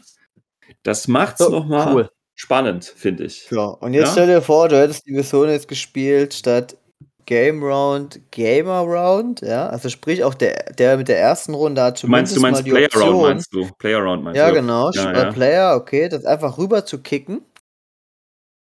[0.84, 2.10] Das macht's So, nochmal cool.
[2.36, 3.44] spannend, finde ich.
[3.50, 4.12] So, und jetzt Ja?
[4.14, 6.78] stell dir vor, du hättest die Mission jetzt gespielt statt
[7.26, 12.02] Game Round, Gamer Round, ja, also sprich auch der, der mit der ersten Runde hat
[12.04, 13.70] Du meinst, du meinst mal die Player Option, Round, meinst du?
[13.78, 14.56] Player Round meinst ja du?
[14.56, 15.32] genau, Ja, ja.
[15.32, 17.42] Player, okay, das einfach rüber zu kicken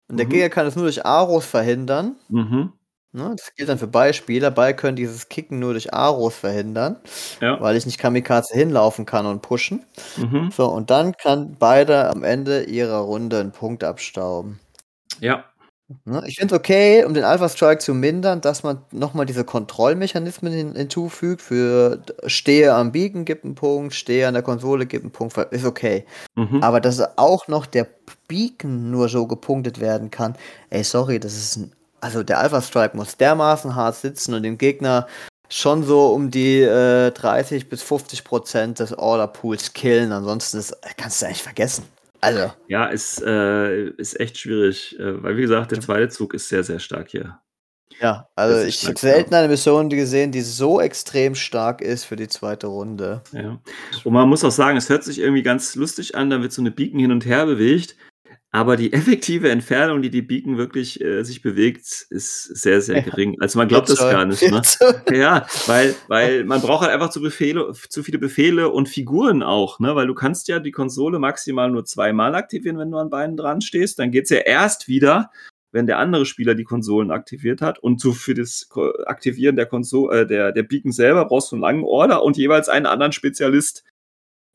[0.09, 0.31] und der Mhm.
[0.31, 2.73] Gegner kann es nur durch Aros verhindern, Mhm.
[3.13, 3.35] ne?
[3.37, 6.97] das gilt dann für beide Spieler, beide können dieses Kicken nur durch Aros verhindern,
[7.41, 7.61] Ja.
[7.61, 9.85] weil ich nicht Kamikaze hinlaufen kann und pushen,
[10.17, 10.51] Mhm.
[10.51, 14.61] so, und dann kann beide am Ende ihrer Runde einen Punkt abstauben.
[15.21, 15.45] Ja.
[16.05, 16.23] Ne?
[16.27, 20.53] Ich finde es okay, um den Alpha Strike zu mindern, dass man nochmal diese Kontrollmechanismen
[20.53, 25.11] hin hinzufügt für stehe am Beacon, gib 'n Punkt, stehe an der Konsole, gib 'n
[25.13, 26.05] Punkt, ist okay.
[26.35, 26.61] Mhm.
[26.63, 27.87] Aber dass auch noch der
[28.27, 30.35] Beacon nur so gepunktet werden kann,
[30.71, 34.59] ey, sorry, das ist 'n also der Alpha Strike muss dermaßen hart sitzen und den
[34.59, 35.07] Gegner
[35.49, 41.23] schon so um die, äh, 30 bis 50% des Order Pools killen, ansonsten das kannst
[41.23, 41.85] du eigentlich vergessen.
[42.27, 42.53] Also.
[42.67, 46.65] Ja, ist, äh, ist echt schwierig, äh, weil wie gesagt, der zweite Zug ist sehr,
[46.65, 47.39] sehr stark hier.
[48.01, 52.27] Ja, also ich habe selten eine Mission gesehen, die so extrem stark ist für die
[52.27, 53.23] zweite Runde.
[53.31, 53.61] Ja.
[54.03, 56.61] Und man muss auch sagen, es hört sich irgendwie ganz lustig an, da wird so
[56.61, 57.95] eine Beacon hin und her bewegt,
[58.53, 63.37] aber die effektive Entfernung, die die Beacon wirklich, äh, sich bewegt, ist sehr, sehr gering.
[63.41, 64.63] Also, man glaubt das gar nicht, ne?
[65.13, 69.79] Ja, weil weil man braucht halt einfach zu Befehle zu viele Befehle und Figuren auch,
[69.81, 69.95] ne?
[69.95, 73.61] Weil du kannst ja die Konsole maximal nur zweimal aktivieren, wenn du an beiden dran
[73.61, 73.99] stehst.
[73.99, 75.31] Dann geht's ja erst wieder,
[75.73, 77.79] wenn der andere Spieler die Konsolen aktiviert hat.
[77.79, 78.69] Und so für das
[79.05, 82.69] Aktivieren der Konsole äh, der der Beacon selber brauchst du einen langen Order und jeweils
[82.69, 83.85] einen anderen Spezialist.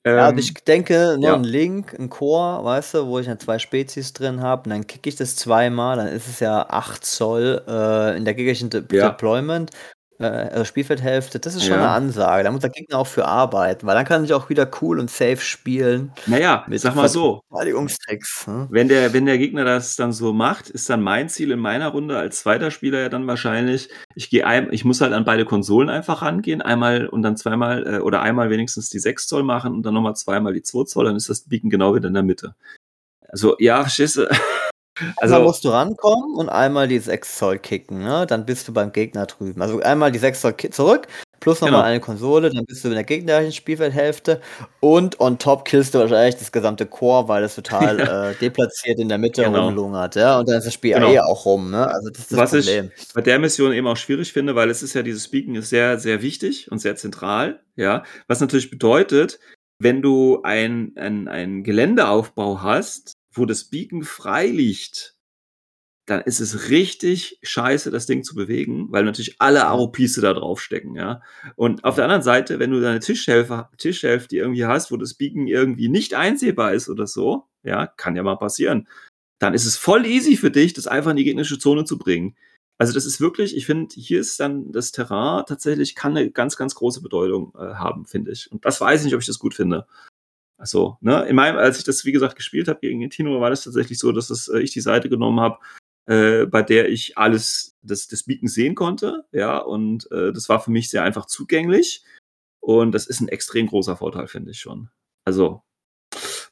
[0.05, 1.35] Ja, Ähm, und ich denke, nur ja.
[1.35, 4.87] ein Link, ein Core, weißt du, wo ich dann zwei Spezies drin habe, und dann
[4.87, 8.83] kicke ich das zweimal, dann ist es ja 8 Zoll äh, in der gegnerischen De
[8.91, 9.09] Ja.
[9.09, 9.69] Deployment,
[10.21, 11.39] äh, also Spielfeldhälfte.
[11.39, 11.79] Das ist schon Ja.
[11.79, 12.43] eine Ansage.
[12.43, 15.09] Da muss der Gegner auch für arbeiten, weil dann kann ich auch wieder cool und
[15.09, 18.47] safe spielen na ja, mit sag mal so, Verteidigungstricks.
[18.47, 18.67] Ne?
[18.69, 21.89] Wenn der, wenn der Gegner das dann so macht, ist dann mein Ziel in meiner
[21.89, 25.45] Runde als zweiter Spieler ja dann wahrscheinlich, ich gehe ein, ich muss halt an beide
[25.45, 29.73] Konsolen einfach rangehen, einmal und dann zweimal äh, oder einmal wenigstens die 6 Zoll machen
[29.73, 32.23] und dann nochmal zweimal die 2 Zoll, dann ist das Beacon genau wieder in der
[32.23, 32.55] Mitte.
[33.27, 34.27] Also, ja, verstehst du?
[35.17, 38.25] Also Also, musst du rankommen und einmal die 6 Zoll kicken, ne?
[38.27, 39.61] Dann bist du beim Gegner drüben.
[39.61, 41.07] Also einmal die 6 Zoll zurück,
[41.39, 41.83] plus nochmal Genau.
[41.89, 44.41] eine Konsole, dann bist du in der gegnerischen Spielfeldhälfte
[44.79, 47.99] und on top killst du wahrscheinlich das gesamte Core, weil es total
[48.33, 49.65] äh, deplatziert in der Mitte Genau.
[49.65, 50.37] rumlungert, ja?
[50.39, 51.11] Und dann ist das Spiel Genau.
[51.11, 51.87] eh auch rum, ne?
[51.87, 52.91] Also das ist das Was ich- Problem.
[53.15, 55.99] bei der Mission eben auch schwierig finde, weil es ist ja dieses Beacon ist sehr,
[55.99, 58.03] sehr wichtig und sehr zentral, ja.
[58.27, 59.39] Was natürlich bedeutet,
[59.79, 65.15] wenn du ein, ein, ein Geländeaufbau hast, wo das Beacon frei liegt,
[66.05, 69.67] dann ist es richtig scheiße, das Ding zu bewegen, weil natürlich alle Ja.
[69.69, 71.21] Aropiste da draufstecken, ja.
[71.55, 75.13] Und auf der anderen Seite, wenn du da eine Tischhälfte, Tischhälfte irgendwie hast, wo das
[75.13, 78.87] Beacon irgendwie nicht einsehbar ist oder so, ja, kann ja mal passieren,
[79.39, 82.35] dann ist es voll easy für dich, das einfach in die gegnerische Zone zu bringen.
[82.77, 86.57] Also das ist wirklich, ich finde, hier ist dann das Terrain tatsächlich, kann eine ganz,
[86.57, 88.51] ganz große Bedeutung äh, haben, finde ich.
[88.51, 89.85] Und das weiß ich nicht, ob ich das gut finde.
[90.61, 93.63] Also, ne, in meinem, als ich das, wie gesagt, gespielt habe gegen Tino, war das
[93.63, 95.57] tatsächlich so, dass das, äh, ich die Seite genommen habe,
[96.05, 100.59] äh, bei der ich alles das, das Beacon sehen konnte, ja, und äh, das war
[100.59, 102.03] für mich sehr einfach zugänglich.
[102.59, 104.89] Und das ist ein extrem großer Vorteil, finde ich schon.
[105.25, 105.63] Also,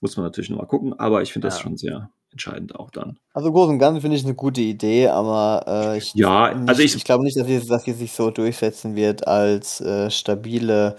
[0.02, 1.64] muss man natürlich nochmal gucken, aber ich finde das Ja.
[1.64, 3.20] schon sehr entscheidend auch dann.
[3.34, 6.68] Also im Großen und Ganzen finde ich eine gute Idee, aber äh, ich, Ja, nicht,
[6.68, 10.10] also ich, ich- glaube nicht, dass sie, dass sie sich so durchsetzen wird als äh,
[10.10, 10.96] stabile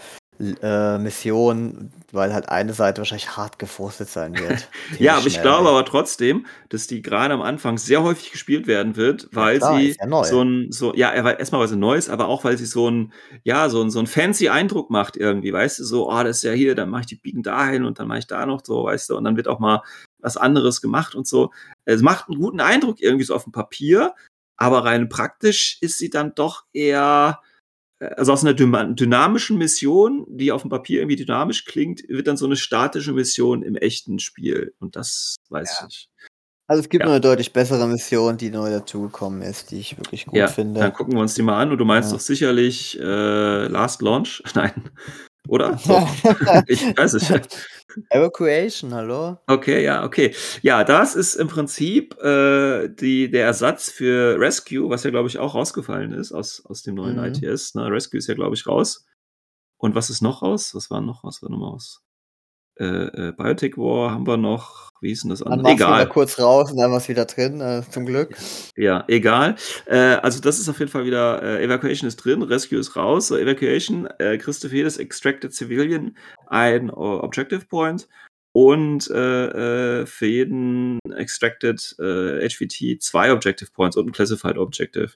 [0.63, 4.69] äh, Mission, weil halt eine Seite wahrscheinlich hart gefrustet sein wird.
[4.99, 8.97] Ja, aber ich glaube aber trotzdem, dass die gerade am Anfang sehr häufig gespielt werden
[8.97, 10.25] wird, weil klar, sie ist ja neu.
[10.25, 13.13] so ein, so, ja, er war erstmal was Neues, aber auch weil sie so ein,
[13.45, 16.43] ja, so ein, so ein fancy Eindruck macht irgendwie, weißt du, so, oh, das ist
[16.43, 18.85] ja hier, dann mache ich die Biegen dahin und dann mache ich da noch so,
[18.85, 19.83] weißt du, und dann wird auch mal
[20.19, 21.51] was anderes gemacht und so.
[21.85, 24.15] Es macht einen guten Eindruck irgendwie so auf dem Papier,
[24.57, 27.41] aber rein praktisch ist sie dann doch eher,
[28.01, 32.47] also aus einer dynamischen Mission, die auf dem Papier irgendwie dynamisch klingt, wird dann so
[32.47, 34.75] eine statische Mission im echten Spiel.
[34.81, 35.87] Und das weiß Ja.
[35.89, 36.09] ich.
[36.67, 37.07] Also es gibt Ja.
[37.07, 40.81] noch eine deutlich bessere Mission, die neu dazugekommen ist, die ich wirklich gut ja, finde.
[40.81, 41.73] dann gucken wir uns die mal an.
[41.73, 44.43] Und du meinst doch sicherlich äh, Last Launch?
[44.55, 44.89] Nein.
[45.49, 45.79] Oder?
[45.87, 46.09] Doch.
[46.67, 47.67] ich weiß nicht.
[48.11, 49.39] Evacuation, hallo?
[49.47, 50.35] Okay, ja, okay.
[50.63, 55.39] Ja, das ist im Prinzip äh, die, der Ersatz für Rescue, was ja, glaube ich,
[55.39, 57.25] auch rausgefallen ist aus, aus dem neuen Mhm.
[57.25, 57.75] ITS.
[57.75, 57.91] Ne?
[57.91, 59.07] Rescue ist ja, glaube ich, raus.
[59.79, 60.75] Und was ist noch raus?
[60.75, 61.25] Was war noch?
[61.25, 62.03] Was war noch mal raus?
[62.79, 64.91] Äh, äh, Biotech War haben wir noch.
[65.01, 65.63] Wie hieß denn das Dann an?
[65.63, 66.09] machst du wieder Egal.
[66.09, 68.37] kurz raus und dann was wieder drin, äh, zum Glück.
[68.77, 69.57] Ja, egal.
[69.87, 73.29] Äh, also das ist auf jeden Fall wieder, äh, Evacuation ist drin, Rescue ist raus.
[73.29, 74.39] So, Evacuation, äh,
[74.71, 76.17] jedes Extracted Civilian
[76.49, 78.09] ein äh, Objective Point
[78.53, 85.13] und äh, äh, für jeden Extracted äh, HVT zwei Objective Points und ein Classified Objective.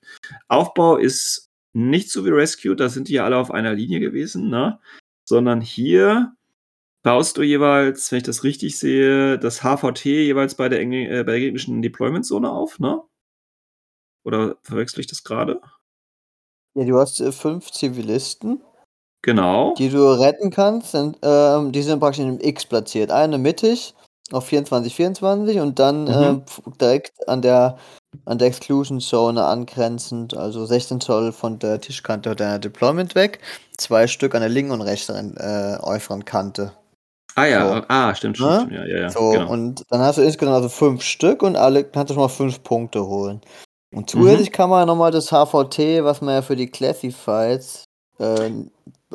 [0.48, 4.48] Aufbau ist nicht so wie Rescue, da sind die ja alle auf einer Linie gewesen,
[4.48, 4.78] ne?
[5.24, 6.32] sondern hier
[7.04, 11.22] baust du jeweils, wenn ich das richtig sehe, das HVT jeweils bei der, Engl äh,
[11.22, 13.00] bei der gegnerischen Deployment-Zone auf, ne?
[14.24, 15.60] Oder verwechsel ich das gerade?
[16.74, 18.62] Ja, du hast äh, fünf Zivilisten,
[19.22, 19.74] Genau.
[19.78, 20.94] die du retten kannst.
[20.94, 23.10] Und, ähm, die sind praktisch in einem X platziert.
[23.10, 23.94] Eine mittig
[24.32, 26.42] auf 24, 24 und dann Mhm.
[26.66, 27.78] äh, direkt an der
[28.26, 33.40] an der Exclusion Zone angrenzend, also 16 Zoll von der Tischkante deiner Deployment weg,
[33.76, 36.72] zwei Stück an der linken und rechten äh, äußeren Kante.
[37.36, 37.82] Ah ja, So.
[37.88, 38.58] ah, stimmt, stimmt, Ne?
[38.60, 38.72] stimmt.
[38.72, 39.08] Ja, ja, ja.
[39.10, 39.50] So, genau.
[39.50, 42.62] und dann hast du insgesamt also fünf Stück und alle kannst du schon mal fünf
[42.62, 43.40] Punkte holen.
[43.92, 44.06] Und Mhm.
[44.08, 47.84] zusätzlich kann man nochmal das HVT, was man ja für die Classifieds
[48.18, 48.48] äh,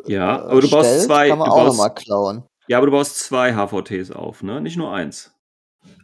[0.06, 2.44] Ja, äh, aber du baust stellt, zwei, kann man auch baust- nochmal klauen.
[2.68, 4.60] Ja, aber du baust zwei HVTs auf, ne?
[4.60, 5.32] Nicht nur eins.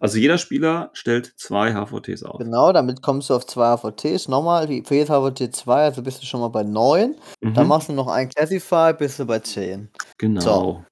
[0.00, 2.38] Also jeder Spieler stellt zwei HVTs auf.
[2.38, 4.28] Genau, damit kommst du auf zwei HVTs.
[4.28, 7.14] Nochmal, wie- für jedes HVT zwei, also bist du schon mal bei neun.
[7.42, 9.90] Dann Mhm, machst du noch ein Classify, bist du bei zehn.
[10.18, 10.40] genau.
[10.40, 10.84] So,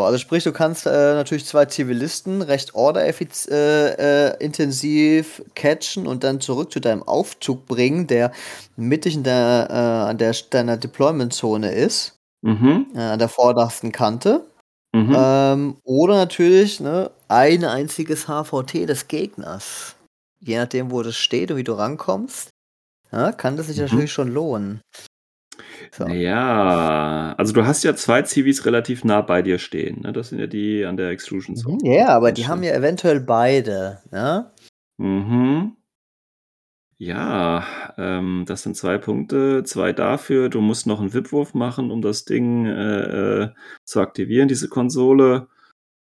[0.00, 6.24] also sprich, du kannst äh, natürlich zwei Zivilisten recht order-intensiv äh, äh, intensiv catchen und
[6.24, 8.32] dann zurück zu deinem Aufzug bringen, der
[8.76, 14.44] mittig in der, äh, an der deiner Deployment-Zone ist, Mhm, äh, an der vordersten Kante.
[14.94, 15.14] mhm.
[15.16, 19.96] Ähm, oder natürlich ne, ein einziges HVT des Gegners.
[20.40, 22.50] Je nachdem, wo das steht und wie du rankommst,
[23.12, 23.84] ja, kann das sich Mhm.
[23.84, 24.80] natürlich schon lohnen.
[25.90, 26.06] So.
[26.08, 30.00] Ja, also du hast ja zwei Civis relativ nah bei dir stehen.
[30.02, 30.12] Ne?
[30.12, 31.78] Das sind ja die an der Extrusion Zone.
[31.82, 34.00] Mhm, Ja, aber die haben ja eventuell beide.
[34.10, 34.52] Ja?
[34.98, 35.76] Mhm.
[36.98, 37.66] Ja,
[37.98, 40.48] ähm, das sind zwei Punkte, zwei dafür.
[40.48, 43.48] Du musst noch einen VIP-Wurf machen, um das Ding äh, äh,
[43.84, 45.48] zu aktivieren, diese Konsole.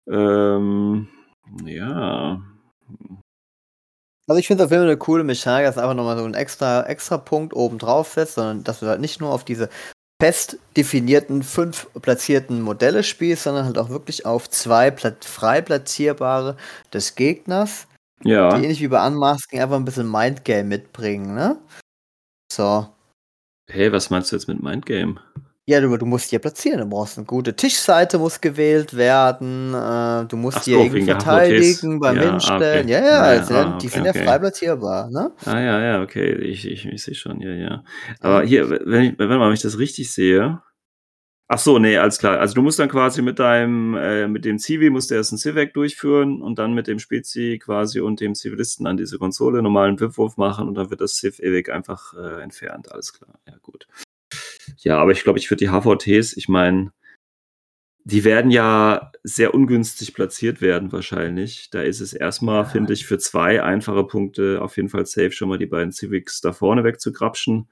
[0.06, 1.08] Ähm,
[1.64, 2.42] ja.
[4.30, 6.34] Also ich finde es auf jeden Fall eine coole Mechanik, dass einfach nochmal so ein
[6.34, 9.68] extra, extra Punkt oben drauf setzt, sondern dass du halt nicht nur auf diese
[10.22, 16.56] fest definierten fünf platzierten Modelle spielst, sondern halt auch wirklich auf zwei plat frei platzierbare
[16.92, 17.88] des Gegners,
[18.22, 18.50] Ja.
[18.56, 21.58] die ähnlich wie bei Unmasking einfach ein bisschen Mindgame mitbringen, ne?
[22.52, 22.86] So.
[23.68, 25.20] Hey, was meinst du jetzt mit Mindgame?
[25.70, 30.26] Ja, du, du musst hier platzieren, du brauchst eine gute Tischseite, muss gewählt werden, äh,
[30.26, 32.86] du musst Ach hier so, irgendwie verteidigen beim Ja, ah, Hinstellen.
[32.86, 32.92] okay.
[32.92, 34.24] Ja, ja, Ja, also, ah, die okay, sind ja okay.
[34.24, 35.30] frei platzierbar, ne?
[35.44, 37.84] Ah ja, ja, okay, ich, ich, ich sehe schon, ja, ja.
[38.18, 40.60] Aber hier, wenn ich, wenn ich das richtig sehe.
[41.46, 42.40] Ach so, nee, alles klar.
[42.40, 45.38] Also du musst dann quasi mit deinem, äh, mit dem Zivi musst du erst einen
[45.38, 50.00] Civac durchführen und dann mit dem Spezi quasi und dem Zivilisten an diese Konsole normalen
[50.00, 52.90] WIP-Wurf machen und dann wird das Civ ewig einfach äh, entfernt.
[52.90, 53.86] Alles klar, ja gut.
[54.78, 56.92] Ja, aber ich glaube, ich würde die HVTs, ich meine,
[58.04, 61.70] die werden ja sehr ungünstig platziert werden wahrscheinlich.
[61.70, 65.48] Da ist es erstmal, finde ich, für zwei einfache Punkte auf jeden Fall safe, schon
[65.48, 67.68] mal die beiden Civics da vorne wegzugrapschen.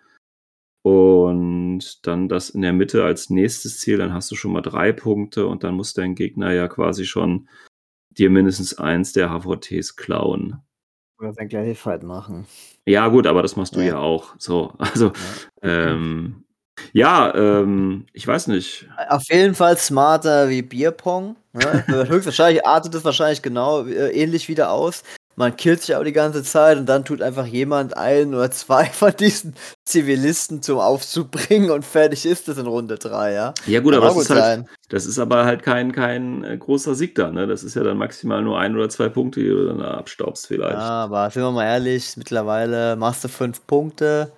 [0.82, 4.92] Und dann das in der Mitte als nächstes Ziel, dann hast du schon mal drei
[4.92, 7.48] Punkte und dann muss dein Gegner ja quasi schon
[8.10, 10.62] dir mindestens eins der HVTs klauen.
[11.18, 12.46] Oder sein Classified machen.
[12.86, 13.98] Ja, gut, aber das machst du ja, Ja.
[13.98, 14.34] auch.
[14.38, 15.12] So, also,
[15.62, 16.44] ähm,
[16.92, 18.88] ja, ähm, ich weiß nicht.
[19.08, 21.36] Auf jeden Fall smarter wie Bierpong.
[21.52, 21.84] Ne?
[22.08, 25.02] Höchstwahrscheinlich artet es wahrscheinlich genau äh, ähnlich wieder aus.
[25.38, 28.84] Man killt sich auch die ganze Zeit und dann tut einfach jemand ein oder zwei
[28.92, 29.54] von diesen
[29.84, 33.54] Zivilisten zum Aufzug bringen und fertig ist es in Runde 3, ja.
[33.66, 36.96] Ja, gut, Kann aber das ist, halt, das ist aber halt kein, kein äh, großer
[36.96, 37.46] Sieg da, ne?
[37.46, 40.48] Das ist ja dann maximal nur ein oder zwei Punkte, die du dann da abstaubst
[40.48, 40.74] vielleicht.
[40.74, 44.32] Ja, aber sind wir mal ehrlich, mittlerweile machst du fünf Punkte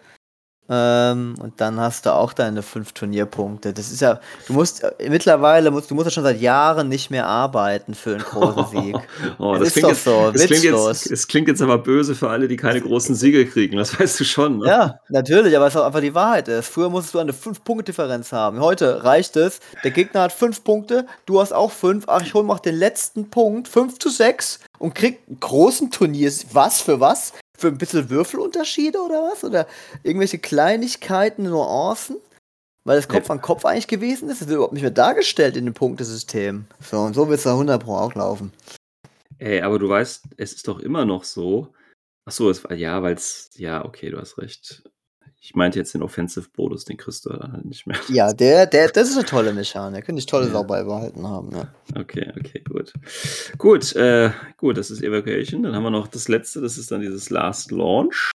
[0.73, 3.73] ähm, und dann hast du auch deine fünf Turnierpunkte.
[3.73, 7.11] Das ist ja, du musst äh, mittlerweile, musst, du musst ja schon seit Jahren nicht
[7.11, 8.97] mehr arbeiten für einen großen Sieg.
[9.39, 11.01] Oh, Das das, ist klingt jetzt, so, das, klingt witzlos.
[11.03, 13.77] jetzt, das klingt jetzt aber böse für alle, die keine großen Siege kriegen.
[13.79, 14.59] Das weißt du schon.
[14.59, 14.69] Ne?
[14.69, 16.69] Ja, natürlich, aber es ist auch einfach die Wahrheit ist.
[16.69, 18.61] Früher musstest du eine 5-Punkte-Differenz haben.
[18.61, 22.45] Heute reicht es, der Gegner hat 5 Punkte, du hast auch 5, ach, ich hol
[22.45, 26.31] noch den letzten Punkt, 5 zu 6 und krieg einen großen Turnier.
[26.53, 27.33] Was für was?
[27.61, 29.45] Für ein bisschen Würfelunterschiede oder was?
[29.45, 29.67] Oder
[30.03, 32.17] irgendwelche Kleinigkeiten, Nuancen?
[32.85, 35.67] Weil das Kopf an Kopf eigentlich gewesen ist, das ist überhaupt nicht mehr dargestellt in
[35.67, 36.65] dem Punktesystem.
[36.81, 38.51] So, und so wird es da 100 Pro auch laufen.
[39.37, 41.69] Ey, aber du weißt, es ist doch immer noch so.
[42.25, 44.83] Ach so, es war ja, weil es ja, okay, du hast recht.
[45.43, 47.97] Ich meinte jetzt den Offensive-Bonus, den kriegst du dann halt nicht mehr.
[48.11, 50.05] Ja, der, der, das ist eine tolle Mechanik.
[50.05, 50.53] Könnte ich tolle Ja.
[50.53, 51.75] Sau beibehalten haben, ja.
[51.99, 52.93] Okay, okay, gut.
[53.57, 55.63] Gut, äh, gut, das ist Evacuation.
[55.63, 58.31] Dann haben wir noch das letzte, das ist dann dieses Last Launch.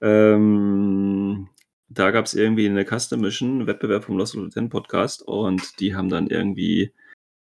[0.00, 1.48] Ähm,
[1.88, 5.96] da gab es irgendwie eine Custom Mission, einen Wettbewerb vom Lost Ten Podcast und die
[5.96, 6.92] haben dann irgendwie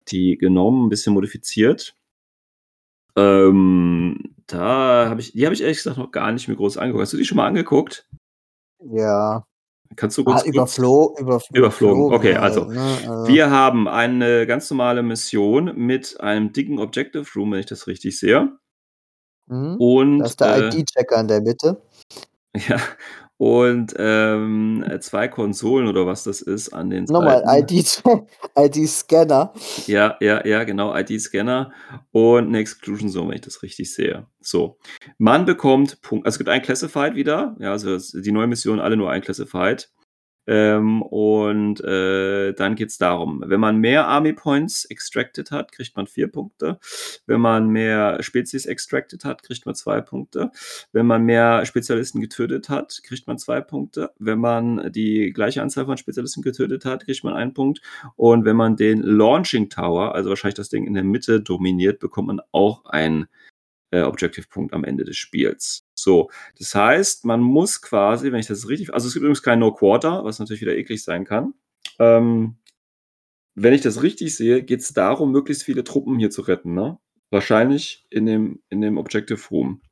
[0.08, 1.94] die genommen, ein bisschen modifiziert.
[3.14, 7.02] Ähm, da habe ich, die habe ich ehrlich gesagt noch gar nicht mir groß angeguckt.
[7.02, 8.06] Hast du die schon mal angeguckt?
[8.80, 9.44] Ja.
[9.96, 12.80] Kannst du Ah, kurz, kurz überflo überf Überflogen, okay, also, ne?
[13.08, 17.86] also Wir haben eine ganz normale Mission mit einem dicken Objective Room, wenn ich das
[17.86, 18.58] richtig sehe.
[19.46, 19.76] mhm.
[19.78, 21.82] Und da ist der äh, ID-Checker in der Mitte.
[22.68, 22.78] ja,
[23.38, 27.74] und ähm, zwei Konsolen oder was das ist an den Nochmal, Seiten.
[27.74, 28.02] ID,
[28.58, 29.52] ID-Scanner.
[29.86, 31.72] Ja, ja, ja, genau, ID-Scanner
[32.10, 34.26] und eine Exclusion Zone, wenn ich das richtig sehe.
[34.40, 34.78] So,
[35.18, 38.96] man bekommt Punkt, also es gibt ein Classified wieder, ja, also die neue Mission alle
[38.96, 39.88] nur ein Classified.
[40.48, 46.06] Ähm, und äh, dann geht's darum, wenn man mehr Army Points extracted hat, kriegt man
[46.06, 46.78] vier Punkte.
[47.26, 50.50] Wenn man mehr Spezies extracted hat, kriegt man zwei Punkte.
[50.90, 54.10] Wenn man mehr Spezialisten getötet hat, kriegt man zwei Punkte.
[54.18, 57.82] Wenn man die gleiche Anzahl von Spezialisten getötet hat, kriegt man einen Punkt.
[58.16, 62.28] Und wenn man den Launching Tower, also wahrscheinlich das Ding in der Mitte dominiert, bekommt
[62.28, 63.26] man auch einen
[63.90, 65.84] äh, Objective-Punkt am Ende des Spiels.
[65.98, 69.58] So, das heißt, man muss quasi, wenn ich das richtig, also es gibt übrigens kein
[69.58, 71.54] No Quarter, was natürlich wieder eklig sein kann.
[71.98, 72.56] Ähm,
[73.56, 76.98] wenn ich das richtig sehe, geht es darum, möglichst viele Truppen hier zu retten, ne?
[77.30, 79.82] Wahrscheinlich in dem, in dem Objective Room.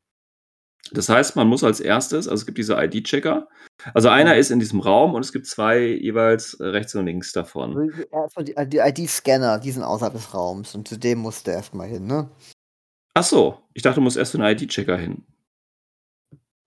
[0.93, 3.49] Das heißt, man muss als erstes, also es gibt diese ID-Checker.
[3.93, 7.33] Also einer ist in diesem Raum und es gibt zwei jeweils äh, rechts und links
[7.33, 7.93] davon.
[8.13, 11.89] Erstmal die, die ID-Scanner, die sind außerhalb des Raums und zu dem musst du erstmal
[11.89, 12.31] hin, ne?
[13.15, 15.27] Ach so, ich dachte, du musst erst zu einem ID-Checker hin.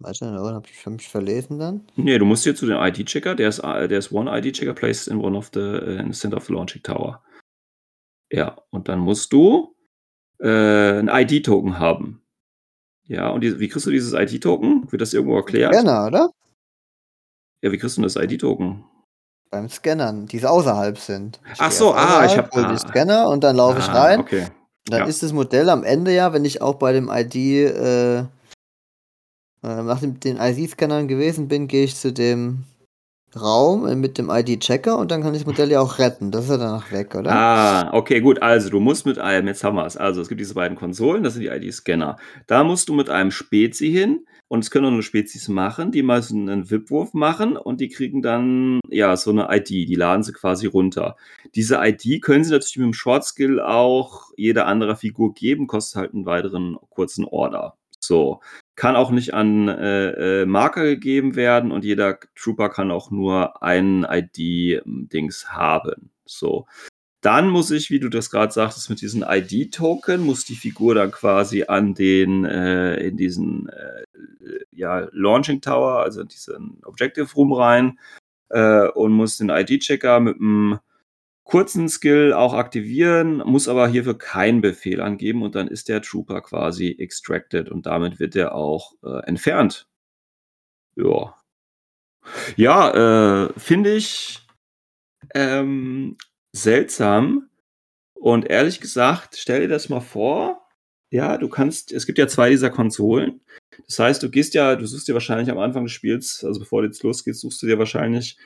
[0.01, 1.81] Warte, oder hab ich hab mich verlesen dann?
[1.97, 5.07] Nee, du musst hier zu dem ID-Checker, der ist, äh, der ist one ID-Checker placed
[5.09, 7.21] in one of the, äh, in the center of the launching tower.
[8.31, 9.75] Ja, und dann musst du
[10.39, 12.21] äh, ein ID-Token haben.
[13.07, 14.89] Ja, und die, wie kriegst du dieses ID-Token?
[14.91, 15.73] Wird das irgendwo erklärt?
[15.75, 16.29] Scanner, oder?
[17.61, 18.85] Ja, wie kriegst du denn das ID-Token?
[19.51, 21.41] Beim Scannern, die außerhalb sind.
[21.53, 22.71] Ich Ach so, ah, ich außerhalb, hab- hol ah.
[22.71, 24.19] die Scanner und dann laufe ich Ah, rein.
[24.21, 24.47] Okay.
[24.85, 25.05] Dann Ja.
[25.07, 27.35] ist das Modell am Ende ja, wenn ich auch bei dem ID,
[27.65, 28.23] äh,
[29.63, 32.65] äh, nach dem, den ID-Scannern gewesen bin, gehe ich zu dem
[33.35, 36.31] Raum mit dem ID-Checker und dann kann ich das Modell ja auch retten.
[36.31, 37.31] Das ist ja danach weg, oder?
[37.31, 38.41] Ah, okay, gut.
[38.41, 39.97] Also, du musst mit einem, jetzt haben wir es.
[39.97, 42.17] Also, es gibt diese beiden Konsolen, das sind die ID-Scanner.
[42.47, 46.35] Da musst du mit einem Spezi hin und es können nur Spezies machen, die so
[46.35, 49.69] einen VIP-Wurf machen und die kriegen dann, ja, so eine ID.
[49.69, 51.15] Die laden sie quasi runter.
[51.53, 56.13] Diese ID können sie natürlich mit dem Short-Skill auch jeder anderer Figur geben, kostet halt
[56.15, 57.75] einen weiteren kurzen Order.
[57.99, 58.39] So.
[58.79, 63.61] Kann auch nicht an äh, äh, Marker gegeben werden und jeder Trooper kann auch nur
[63.61, 66.11] einen ID-Dings haben.
[66.23, 66.65] So.
[67.19, 71.11] Dann muss ich, wie du das gerade sagtest, mit diesen ID-Token, muss die Figur dann
[71.11, 74.03] quasi an den, äh, in diesen, äh,
[74.71, 77.99] ja, Launching Tower, also in diesen Objective Room rein,
[78.47, 80.79] äh, und muss den ID-Checker mit einem
[81.49, 86.41] kurzen Skill auch aktivieren, muss aber hierfür keinen Befehl angeben und dann ist der Trooper
[86.41, 89.87] quasi extracted und damit wird er auch äh, entfernt.
[90.95, 91.35] Ja.
[92.55, 94.45] Ja, äh, finde ich
[95.33, 96.17] ähm,
[96.51, 97.49] seltsam.
[98.13, 100.67] Und ehrlich gesagt, stell dir das mal vor.
[101.11, 103.41] Ja, du kannst, es gibt ja zwei dieser Konsolen.
[103.87, 106.81] Das heißt, du gehst ja, du suchst dir wahrscheinlich am Anfang des Spiels, also bevor
[106.83, 108.37] du jetzt losgehst, suchst du dir wahrscheinlich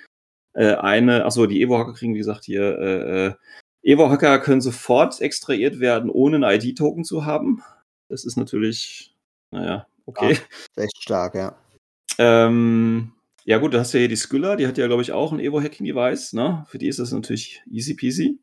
[0.54, 3.34] äh, eine, achso, die Evo-Hacker kriegen, wie gesagt, hier, äh, äh,
[3.84, 7.62] Evo-Hacker können sofort extrahiert werden, ohne einen ID-Token zu haben.
[8.10, 9.16] Das ist natürlich,
[9.52, 10.32] naja, okay.
[10.32, 11.56] Ist echt stark, ja.
[12.18, 13.12] Ähm,
[13.46, 15.34] ja gut, da hast du ja hier die Skylla, die hat ja, glaube ich, auch
[15.34, 16.66] ein Evo-Hacking-Device, ne?
[16.70, 18.40] Für die ist das natürlich easy peasy.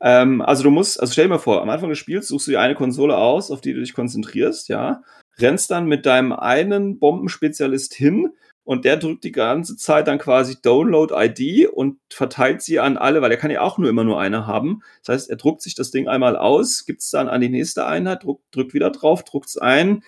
[0.00, 2.52] Ähm, also du musst, also stell dir mal vor, am Anfang des Spiels suchst du
[2.52, 5.02] dir eine Konsole aus, auf die du dich konzentrierst, ja,
[5.38, 8.30] rennst dann mit deinem einen Bombenspezialist hin
[8.70, 13.20] und der drückt die ganze Zeit dann quasi Download ID und verteilt sie an alle,
[13.20, 14.84] weil er kann ja auch nur immer nur eine haben.
[15.04, 17.84] Das heißt, er druckt sich das Ding einmal aus, gibt es dann an die nächste
[17.84, 20.04] Einheit, druckt, drückt wieder drauf, druckt es ein,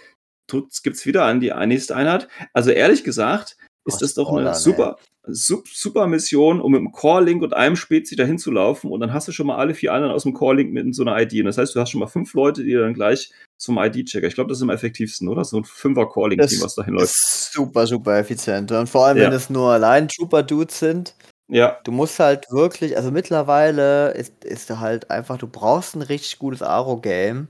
[0.46, 2.28] gibt es wieder an die nächste Einheit.
[2.52, 4.96] Also ehrlich gesagt, ist das doch eine Spoiler, super,
[5.26, 9.12] sup- super Mission, um mit einem Core-Link und einem Spezi dahin zu laufen und dann
[9.12, 11.40] hast du schon mal alle vier anderen aus dem Core-Link mit in so einer ID.
[11.40, 13.32] Und das heißt, du hast schon mal fünf Leute, die dann gleich
[13.62, 14.26] zum ID-Checker.
[14.26, 15.44] Ich glaube, das ist am effektivsten, oder?
[15.44, 17.14] So ein Fünfer-Core-Link-Team, Das was dahin läuft.
[17.52, 18.70] super, super effizient.
[18.72, 19.24] Und vor allem, Ja.
[19.26, 21.14] wenn es nur allein Trooper-Dudes sind,
[21.48, 26.38] Ja, du musst halt wirklich, also mittlerweile ist, ist halt einfach, du brauchst ein richtig
[26.38, 27.48] gutes Aro-Game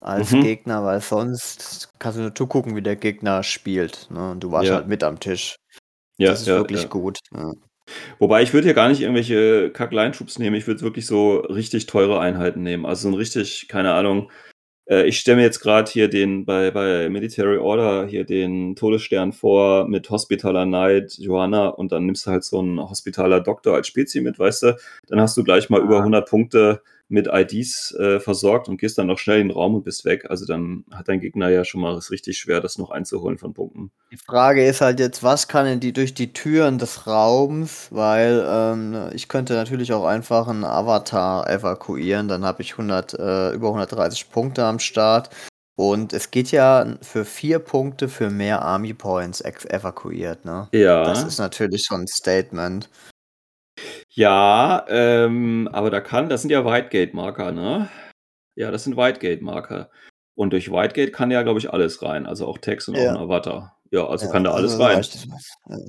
[0.00, 0.40] als Mhm.
[0.42, 4.08] Gegner, weil sonst kannst du nur zugucken, wie der Gegner spielt.
[4.10, 4.30] Ne?
[4.30, 4.76] Und du warst Ja.
[4.76, 5.56] halt mit am Tisch.
[6.18, 6.88] ja, das ist ja, wirklich ja.
[6.88, 7.18] gut.
[7.34, 7.52] Ja.
[8.18, 10.56] Wobei ich würde hier gar nicht irgendwelche Kack-Line-Troops nehmen.
[10.56, 12.86] Ich würde wirklich so richtig teure Einheiten nehmen.
[12.86, 14.30] Also so ein richtig, keine Ahnung.
[14.86, 19.32] Äh, ich stelle mir jetzt gerade hier den bei, bei Military Order hier den Todesstern
[19.32, 23.86] vor mit Hospitaler Knight, Johanna und dann nimmst du halt so einen Hospitaler Doktor als
[23.88, 24.76] Spezie mit, weißt du?
[25.08, 26.82] Dann hast du gleich mal über 100 Punkte
[27.12, 30.26] mit IDs äh, versorgt und gehst dann noch schnell in den Raum und bist weg.
[30.30, 33.54] Also dann hat dein Gegner ja schon mal es richtig schwer, das noch einzuholen von
[33.54, 33.92] Punkten.
[34.10, 38.44] Die Frage ist halt jetzt, was kann denn die durch die Türen des Raums, weil
[38.48, 43.68] ähm, ich könnte natürlich auch einfach einen Avatar evakuieren, dann habe ich 100, äh, über
[43.68, 45.30] 130 Punkte am Start.
[45.74, 50.68] Und es geht ja für vier Punkte für mehr Army Points ex evakuiert, ne?
[50.72, 51.04] Ja.
[51.04, 52.90] Das ist natürlich schon ein Statement.
[54.14, 57.88] Ja, ähm, aber da kann, das sind ja Whitegate-Marker, ne?
[58.56, 59.88] Ja, das sind Whitegate-Marker.
[60.34, 62.26] Und durch Whitegate kann ja, glaube ich, alles rein.
[62.26, 63.02] Also auch Text und Ja.
[63.02, 63.76] auch ein Avatar.
[63.90, 65.04] Ja, also Ja, kann da alles also rein.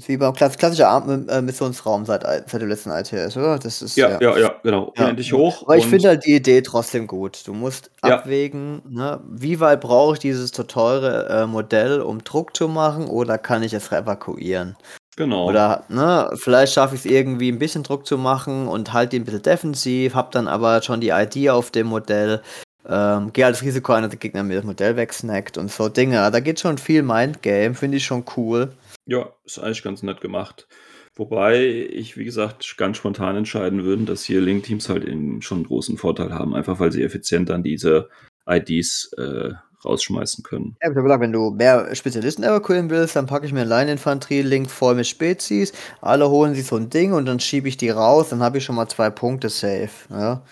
[0.06, 3.58] Wie beim klass klassischer Arm- äh, Missionsraum seit, seit dem letzten ITS, oder?
[3.60, 4.94] Das ist Ja, ja, ja, genau.
[4.98, 5.04] Ja.
[5.06, 5.64] Unendlich hoch.
[5.64, 7.48] Aber ich finde halt die Idee trotzdem gut.
[7.48, 12.56] Du musst abwägen, ne, wie weit brauche ich dieses so teure äh, Modell, um Druck
[12.58, 14.76] zu machen, oder kann ich es evakuieren?
[15.16, 15.48] Genau.
[15.48, 19.22] Oder ne, vielleicht schaffe ich es irgendwie ein bisschen Druck zu machen und halte ihn
[19.22, 22.42] ein bisschen defensiv, hab dann aber schon die ID auf dem Modell,
[22.88, 25.88] ähm, gehe halt das Risiko ein, dass der Gegner mir das Modell wegsnackt und so
[25.88, 26.30] Dinge.
[26.32, 28.74] Da geht schon viel Mindgame, finde ich schon cool.
[29.06, 30.68] Ja, ist eigentlich ganz nett gemacht.
[31.16, 35.04] Wobei ich, wie gesagt, ganz spontan entscheiden würde, dass hier Link-Teams halt
[35.44, 38.10] schon einen großen Vorteil haben, einfach weil sie effizient dann diese
[38.48, 39.52] IDs äh,
[39.86, 40.76] rausschmeißen können.
[40.82, 43.70] Ja, ich habe gesagt, wenn du mehr Spezialisten evakuieren willst, dann packe ich mir einen
[43.70, 47.90] Line-Infanterie-Link voll mit Spezies, alle holen sich so ein Ding und dann schiebe ich die
[47.90, 49.90] raus, dann habe ich schon mal zwei Punkte safe.
[50.10, 50.44] Ja,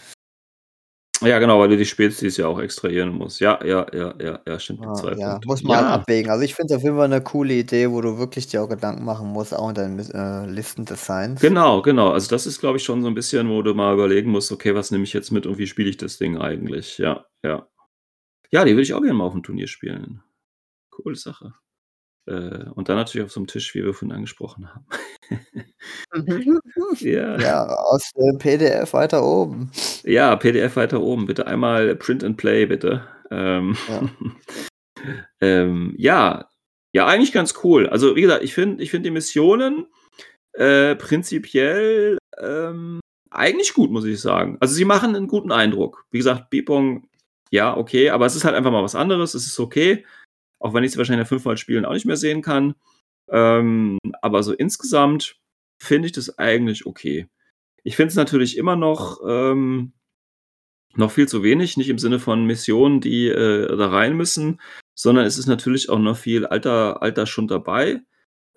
[1.24, 3.40] Ja, genau, weil du die Spezies ja auch extrahieren musst.
[3.42, 4.82] Ja, ja, ja, ja, ja, stimmt.
[4.84, 5.48] Ah, zwei ja Punkten.
[5.48, 6.32] muss man ja, abwägen.
[6.32, 8.70] Also ich finde es auf jeden Fall eine coole Idee, wo du wirklich dir auch
[8.70, 11.40] Gedanken machen musst, auch in deinen äh, Listendesigns.
[11.40, 12.10] Genau, genau.
[12.10, 14.74] Also das ist, glaube ich, schon so ein bisschen, wo du mal überlegen musst, okay,
[14.74, 16.98] was nehme ich jetzt mit und wie spiele ich das Ding eigentlich?
[16.98, 17.68] Ja, ja.
[18.52, 20.22] Ja, die würde ich auch gerne mal auf dem Turnier spielen.
[20.90, 21.54] Coole Sache.
[22.28, 24.86] Äh, und dann natürlich auf so einem Tisch, wie wir vorhin angesprochen haben.
[27.00, 27.40] ja.
[27.40, 29.72] Ja, aus dem PDF weiter oben.
[30.04, 31.26] Ja, PDF weiter oben.
[31.26, 33.08] Bitte einmal Print and Play, bitte.
[33.32, 34.10] Ähm, Ja.
[35.42, 36.50] ähm, ja.
[36.94, 37.88] ja, eigentlich ganz cool.
[37.88, 39.88] Also, wie gesagt, ich finde ich find die Missionen
[40.54, 43.00] äh, prinzipiell ähm,
[43.32, 44.58] eigentlich gut, muss ich sagen.
[44.60, 46.06] Also, sie machen einen guten Eindruck.
[46.12, 47.08] Wie gesagt, Bipong,
[47.52, 49.34] ja, okay, aber es ist halt einfach mal was anderes.
[49.34, 50.06] Es ist okay.
[50.60, 52.76] Auch wenn ich es wahrscheinlich fünfmal spielen auch nicht mehr sehen kann.
[53.30, 55.38] Ähm, aber so insgesamt
[55.82, 57.28] finde ich das eigentlich okay.
[57.84, 59.94] Ich finde es natürlich immer noch, ähm,
[60.96, 64.62] noch viel zu wenig, nicht im Sinne von Missionen, die äh, da rein müssen,
[64.96, 68.02] sondern es ist natürlich auch noch viel alter, alter Schund dabei.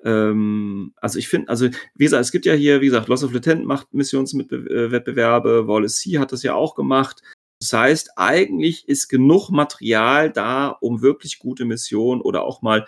[0.04, 3.32] Ähm, also ich finde, also wie gesagt, es gibt ja hier, wie gesagt, Loss of
[3.32, 7.22] Lieutenant macht Missionswettbewerbe, Wallace C hat das ja auch gemacht.
[7.64, 12.86] Das heißt, eigentlich ist genug Material da, um wirklich gute Missionen oder auch mal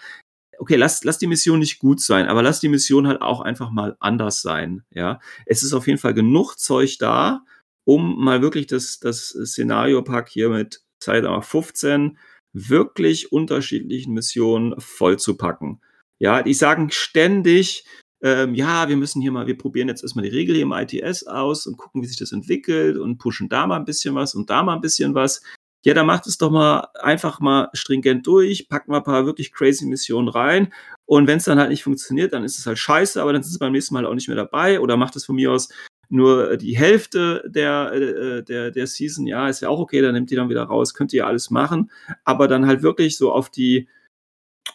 [0.58, 3.70] okay, lass, lass die Mission nicht gut sein, aber lass die Mission halt auch einfach
[3.70, 4.84] mal anders sein.
[4.90, 7.42] Ja, es ist auf jeden Fall genug Zeug da,
[7.84, 12.18] um mal wirklich das, das Szenario-Pack hier mit Zeit 15
[12.52, 15.80] wirklich unterschiedlichen Missionen vollzupacken.
[16.18, 17.84] Ja, die sagen ständig,
[18.26, 21.28] ähm, ja, wir müssen hier mal, wir probieren jetzt erstmal die Regel hier im ITS
[21.28, 24.50] aus und gucken, wie sich das entwickelt und pushen da mal ein bisschen was und
[24.50, 25.42] da mal ein bisschen was.
[25.84, 29.52] Ja, dann macht es doch mal einfach mal stringent durch, packt mal ein paar wirklich
[29.52, 30.72] crazy Missionen rein.
[31.04, 33.52] Und wenn es dann halt nicht funktioniert, dann ist es halt scheiße, aber dann sind
[33.52, 35.68] sie beim nächsten Mal auch nicht mehr dabei oder macht es von mir aus
[36.08, 39.28] nur die Hälfte der, äh, der, der Season.
[39.28, 41.92] Ja, ist ja auch okay, dann nimmt die dann wieder raus, könnt ihr alles machen.
[42.24, 43.86] Aber dann halt wirklich so auf die,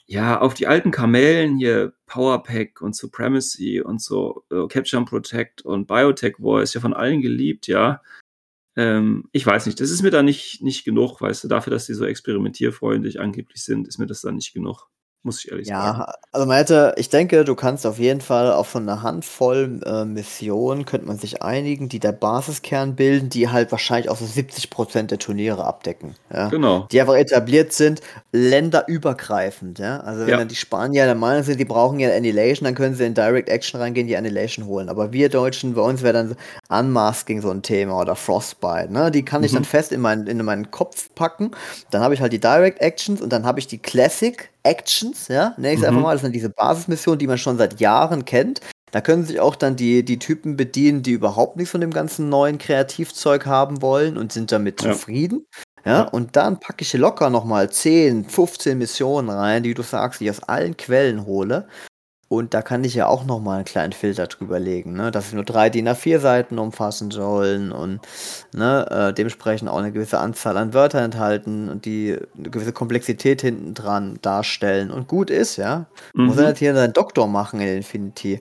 [0.05, 5.61] ja, auf die alten Kamellen hier, Powerpack und Supremacy und so, äh, Capture and Protect
[5.63, 8.01] und Biotech ist ja von allen geliebt, ja.
[8.75, 11.87] Ähm, ich weiß nicht, das ist mir da nicht, nicht genug, weißt du, dafür, dass
[11.87, 14.89] die so experimentierfreundlich angeblich sind, ist mir das da nicht genug.
[15.23, 15.99] Muss ich ehrlich sagen.
[15.99, 19.79] Ja, also man hätte, ich denke, du kannst auf jeden Fall auf so eine Handvoll
[19.85, 24.25] äh, Missionen, könnte man sich einigen, die der Basiskern bilden, die halt wahrscheinlich auch so
[24.25, 26.15] 70% der Turniere abdecken.
[26.33, 26.49] Ja?
[26.49, 26.87] Genau.
[26.91, 28.01] Die einfach etabliert sind,
[28.31, 29.79] länderübergreifend.
[29.79, 29.99] Ja?
[29.99, 30.37] Also wenn Ja.
[30.37, 33.49] dann die Spanier der Meinung sind, die brauchen ja Annihilation, dann können sie in Direct
[33.49, 34.89] Action reingehen, die Annihilation holen.
[34.89, 36.35] Aber wir Deutschen, bei uns wäre dann
[36.69, 38.91] Unmasking so ein Thema oder Frostbite.
[38.91, 39.11] Ne?
[39.11, 39.65] Die kann ich dann Mhm.
[39.65, 41.51] fest in, mein, in meinen Kopf packen.
[41.91, 45.53] Dann habe ich halt die Direct Actions und dann habe ich die Classic Actions, ja,
[45.57, 45.87] nenne ich es Mhm.
[45.89, 46.13] einfach mal.
[46.13, 48.61] Das sind diese Basismissionen, die man schon seit Jahren kennt.
[48.91, 52.27] Da können sich auch dann die, die Typen bedienen, die überhaupt nichts von dem ganzen
[52.29, 54.91] neuen Kreativzeug haben wollen und sind damit Ja.
[54.91, 55.45] zufrieden.
[55.85, 56.01] Ja, Ja.
[56.09, 60.29] und dann packe ich locker nochmal 10, 15 Missionen rein, die du sagst, die ich
[60.31, 61.67] aus allen Quellen hole.
[62.31, 65.11] Und da kann ich ja auch nochmal einen kleinen Filter drüber legen, ne?
[65.11, 67.99] dass sie nur drei DIN A4 Seiten umfassen sollen und
[68.55, 73.41] ne, äh, dementsprechend auch eine gewisse Anzahl an Wörtern enthalten und die eine gewisse Komplexität
[73.41, 75.87] hinten dran darstellen und gut ist, ja.
[76.13, 76.55] Muss er Mhm.
[76.55, 78.39] hier seinen Doktor machen in Infinity.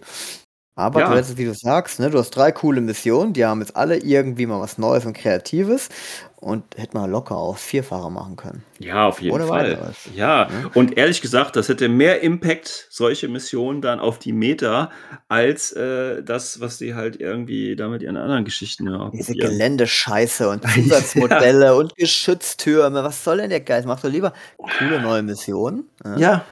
[0.76, 1.10] Aber Ja.
[1.10, 3.98] du hättest, wie du sagst, ne, du hast drei coole Missionen, die haben jetzt alle
[3.98, 5.88] irgendwie mal was Neues und Kreatives
[6.36, 8.62] und hätte man locker auch Vierfahrer machen können.
[8.78, 9.72] Ja, auf jeden Oder Fall.
[9.72, 9.96] weiteres.
[10.14, 10.70] Ja, Ne?
[10.72, 14.90] und ehrlich gesagt, das hätte mehr Impact, solche Missionen dann auf die Meta,
[15.28, 19.50] als äh, das, was die halt irgendwie da mit ihren anderen Geschichten ja, Diese probieren.
[19.50, 23.04] Geländescheiße und Zusatzmodelle und Geschütztürme.
[23.04, 23.86] Was soll denn der Geist?
[23.86, 24.32] Mach doch lieber
[24.78, 25.84] coole neue Missionen.
[26.16, 26.44] Ja.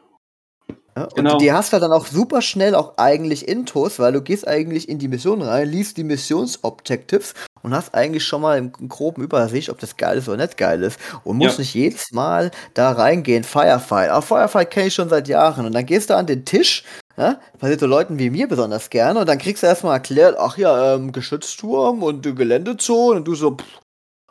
[0.99, 1.39] Ja, und Genau.
[1.39, 4.99] die hast du dann auch super schnell auch eigentlich intus, weil du gehst eigentlich in
[4.99, 9.79] die Mission rein, liest die Missionsobjectives und hast eigentlich schon mal im groben Übersicht, ob
[9.79, 10.99] das geil ist oder nicht geil ist.
[11.25, 11.63] Und musst Ja.
[11.63, 14.11] nicht jedes Mal da reingehen, Firefight.
[14.11, 15.67] Aber Firefight kenne ich schon seit Jahren.
[15.67, 16.83] Und dann gehst du an den Tisch,
[17.17, 20.57] ja, passiert so Leuten wie mir besonders gerne, und dann kriegst du erstmal erklärt, ach
[20.59, 23.65] ja, ähm, Geschützturm und äh, Geländezone und du so, pff,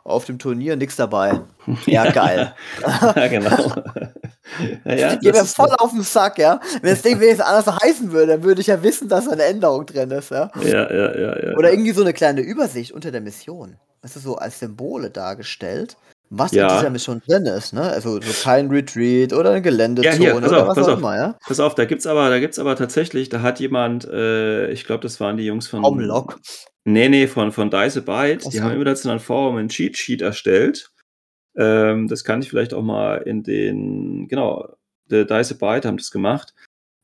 [0.04, 1.40] auf dem Turnier nichts dabei.
[1.86, 2.54] Ja, geil.
[2.82, 3.50] ja, genau.
[4.84, 6.60] ja, ja, Geht das mir voll auf den Sack, ja.
[6.82, 9.44] Wenn das Ding wenigstens anders heißen würde, dann würde ich ja wissen, dass da eine
[9.44, 10.50] Änderung drin ist, ja.
[10.62, 11.56] ja, ja, ja, ja.
[11.56, 13.76] Oder irgendwie so eine kleine Übersicht unter der Mission.
[14.02, 15.96] Das ist so als Symbole dargestellt,
[16.30, 16.68] was Ja.
[16.68, 17.82] in dieser Mission drin ist, ne?
[17.82, 20.92] Also so kein Retreat oder eine Ja, Geländezone hier, pass oder auf, was pass auch
[20.92, 20.98] auf.
[20.98, 21.34] immer, ja.
[21.46, 25.02] Pass auf, da gibt's aber, da gibt's aber tatsächlich, da hat jemand, äh, ich glaube,
[25.02, 25.82] das waren die Jungs von.
[25.82, 26.38] Comlock.
[26.84, 28.44] Nee, nee, von, von Dice Byte.
[28.52, 28.62] Die so.
[28.62, 30.90] haben im internationalen Forum ein Cheat Sheet erstellt.
[31.58, 34.76] Ähm, das kann ich vielleicht auch mal in den, genau,
[35.10, 36.54] der Dice Byte haben das gemacht.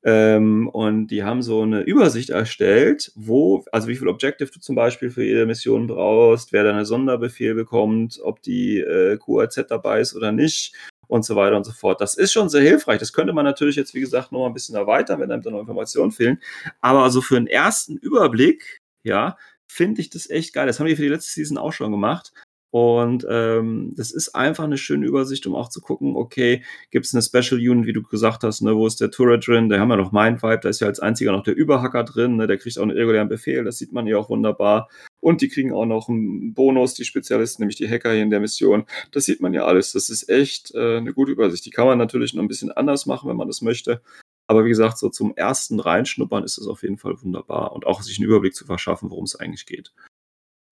[0.07, 4.77] Ähm, und die haben so eine Übersicht erstellt, wo, also wie viel Objective du zum
[4.77, 10.01] Beispiel für jede Mission brauchst, wer da einen Sonderbefehl bekommt, ob die äh, QRZ dabei
[10.01, 10.75] ist oder nicht
[11.09, 12.03] und so weiter und so fort.
[12.03, 12.99] Das ist schon sehr hilfreich.
[12.99, 15.51] Das könnte man natürlich jetzt, wie gesagt, noch mal ein bisschen erweitern, wenn einem da
[15.51, 16.41] noch Informationen fehlen.
[16.83, 20.67] Aber also für einen ersten Überblick, ja, finde ich das echt geil.
[20.67, 22.33] Das haben die für die letzte Season auch schon gemacht.
[22.75, 27.15] Und ähm, das ist einfach eine schöne Übersicht, um auch zu gucken, okay, gibt es
[27.15, 29.69] eine Special Unit, wie du gesagt hast, ne, wo ist der Turret drin?
[29.69, 32.49] Da haben wir noch Mindvibe, da ist ja als einziger noch der Überhacker drin, ne,
[32.49, 34.89] der kriegt auch einen regulären Befehl, das sieht man hier auch wunderbar.
[35.21, 38.41] Und die kriegen auch noch einen Bonus, die Spezialisten, nämlich die Hacker hier in der
[38.41, 38.87] Mission.
[39.13, 39.93] Das sieht man ja alles.
[39.93, 41.65] Das ist echt äh, eine gute Übersicht.
[41.67, 44.03] Die kann man natürlich noch ein bisschen anders machen, wenn man das möchte.
[44.49, 48.03] Aber wie gesagt, so zum ersten Reinschnuppern ist es auf jeden Fall wunderbar und auch
[48.03, 49.93] sich einen Überblick zu verschaffen, worum es eigentlich geht.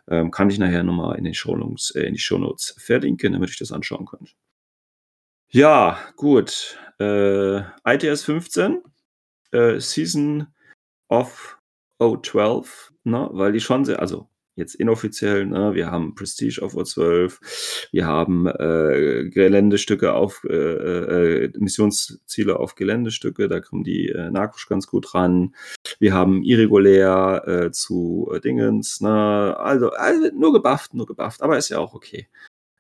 [0.09, 3.59] Ähm, kann ich nachher nochmal in, den Shownotes, äh, in die Shownotes verlinken, damit ich
[3.59, 4.35] das anschauen könnt.
[5.49, 6.79] Ja, gut.
[6.99, 8.83] Äh, ITS 15,
[9.53, 10.47] äh, Season
[11.09, 11.59] of
[11.99, 17.89] 012, ne, weil die schon sehr, also jetzt inoffiziell, ne, wir haben Prestige auf O12,
[17.91, 24.69] wir haben äh, Geländestücke auf, äh, äh, Missionsziele auf Geländestücke, da kommen die äh, Narkusch
[24.69, 25.55] ganz gut ran.
[25.99, 31.59] Wir haben irregulär äh, zu äh, Dingens, ne, also, also nur gebufft, nur gebufft, aber
[31.59, 32.29] ist ja auch okay.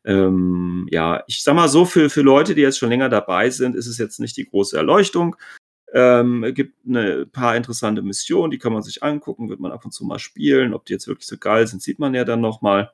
[0.04, 3.76] Ähm, ja, ich sag mal so, für, für Leute, die jetzt schon länger dabei sind,
[3.76, 5.36] ist es jetzt nicht die große Erleuchtung.
[5.94, 9.92] Ähm, gibt ein paar interessante Missionen, die kann man sich angucken, wird man ab und
[9.92, 10.72] zu mal spielen.
[10.72, 12.92] Ob die jetzt wirklich so geil sind, sieht man ja dann nochmal.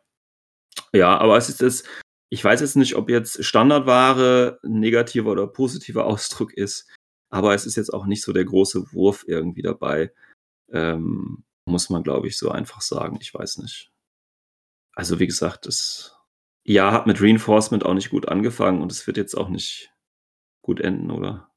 [0.93, 1.85] Ja, aber es ist das,
[2.31, 6.89] ich weiß jetzt nicht, ob jetzt Standardware ein negativer oder positiver Ausdruck ist,
[7.31, 10.13] aber es ist jetzt auch nicht so der große Wurf irgendwie dabei.
[10.71, 13.19] Ähm, muss man, glaube ich, so einfach sagen.
[13.21, 13.93] Ich weiß nicht.
[14.95, 16.17] Also, wie gesagt, das
[16.65, 19.93] Jahr hat mit Reinforcement auch nicht gut angefangen und es wird jetzt auch nicht
[20.63, 21.48] gut enden, oder?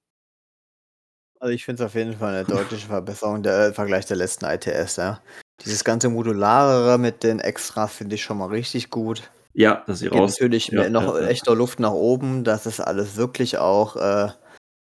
[1.41, 4.45] Also ich finde es auf jeden Fall eine deutliche Verbesserung der äh, Vergleich der letzten
[4.45, 5.21] ITS, ja.
[5.65, 9.31] Dieses ganze Modularere mit den Extras finde ich schon mal richtig gut.
[9.53, 10.31] Ja, dass sie Geht raus.
[10.39, 11.27] natürlich ja, noch ja, ja.
[11.27, 14.29] echter Luft nach oben, dass es alles wirklich auch äh,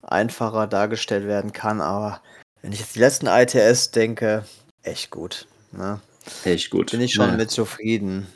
[0.02, 1.80] einfacher dargestellt werden kann.
[1.80, 2.20] Aber
[2.62, 4.44] wenn ich jetzt die letzten ITS denke,
[4.82, 5.46] echt gut.
[5.70, 6.00] Ne?
[6.44, 6.90] Echt gut.
[6.90, 8.26] Bin ich schon mit zufrieden.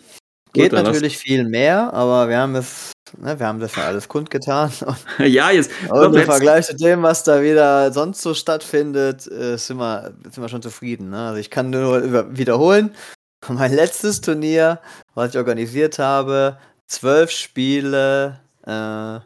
[0.47, 3.85] Gut, Geht lass- natürlich viel mehr, aber wir haben es, ne, wir haben das ja
[3.85, 4.73] alles kundgetan.
[5.19, 5.71] ja, jetzt.
[5.91, 10.39] Und im Vergleich zu dem, was da wieder sonst so stattfindet, äh, sind, wir, sind
[10.43, 11.11] wir schon zufrieden.
[11.11, 11.29] Ne?
[11.29, 12.95] Also ich kann nur wiederholen.
[13.49, 14.81] Mein letztes Turnier,
[15.15, 19.21] was ich organisiert habe, zwölf Spiele, äh,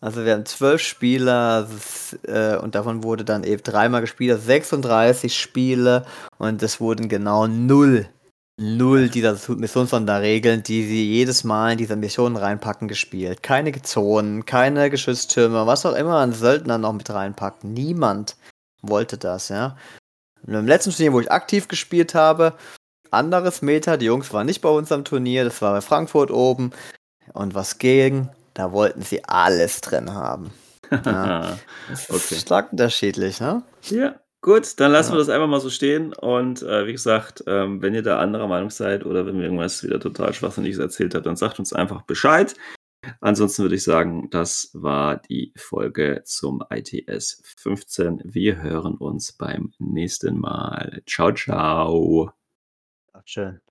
[0.00, 4.44] also wir haben zwölf Spieler das, äh, und davon wurde dann eben dreimal gespielt, also
[4.44, 6.04] 36 Spiele
[6.36, 8.06] und es wurden genau null,
[8.56, 13.42] null dieser Missionssonderregeln, die sie jedes Mal in diese Missionen reinpacken, gespielt.
[13.42, 17.64] Keine Zonen, keine Geschütztürme, was auch immer an Söldner noch mit reinpackt.
[17.64, 18.36] Niemand
[18.82, 19.76] wollte das, ja.
[20.46, 22.54] Und im letzten Turnier, wo ich aktiv gespielt habe,
[23.10, 26.72] anderes Meta, die Jungs waren nicht bei uns am Turnier, das war bei Frankfurt oben.
[27.32, 28.28] Und was ging?
[28.52, 30.52] Da wollten sie alles drin haben.
[31.04, 31.58] Ja.
[32.08, 32.36] Okay.
[32.36, 33.62] stark unterschiedlich, ne?
[33.82, 34.14] Ja,
[34.44, 35.14] Gut, dann lassen ja.
[35.14, 36.12] wir das einfach mal so stehen.
[36.12, 39.82] Und äh, wie gesagt, ähm, wenn ihr da anderer Meinung seid oder wenn mir irgendwas
[39.82, 42.54] wieder total Schwachsinniges erzählt habt, dann sagt uns einfach Bescheid.
[43.22, 48.20] Ansonsten würde ich sagen, das war die Folge zum ITS 15.
[48.22, 51.02] Wir hören uns beim nächsten Mal.
[51.06, 52.30] Ciao, ciao.
[53.14, 53.63] Ach, schön.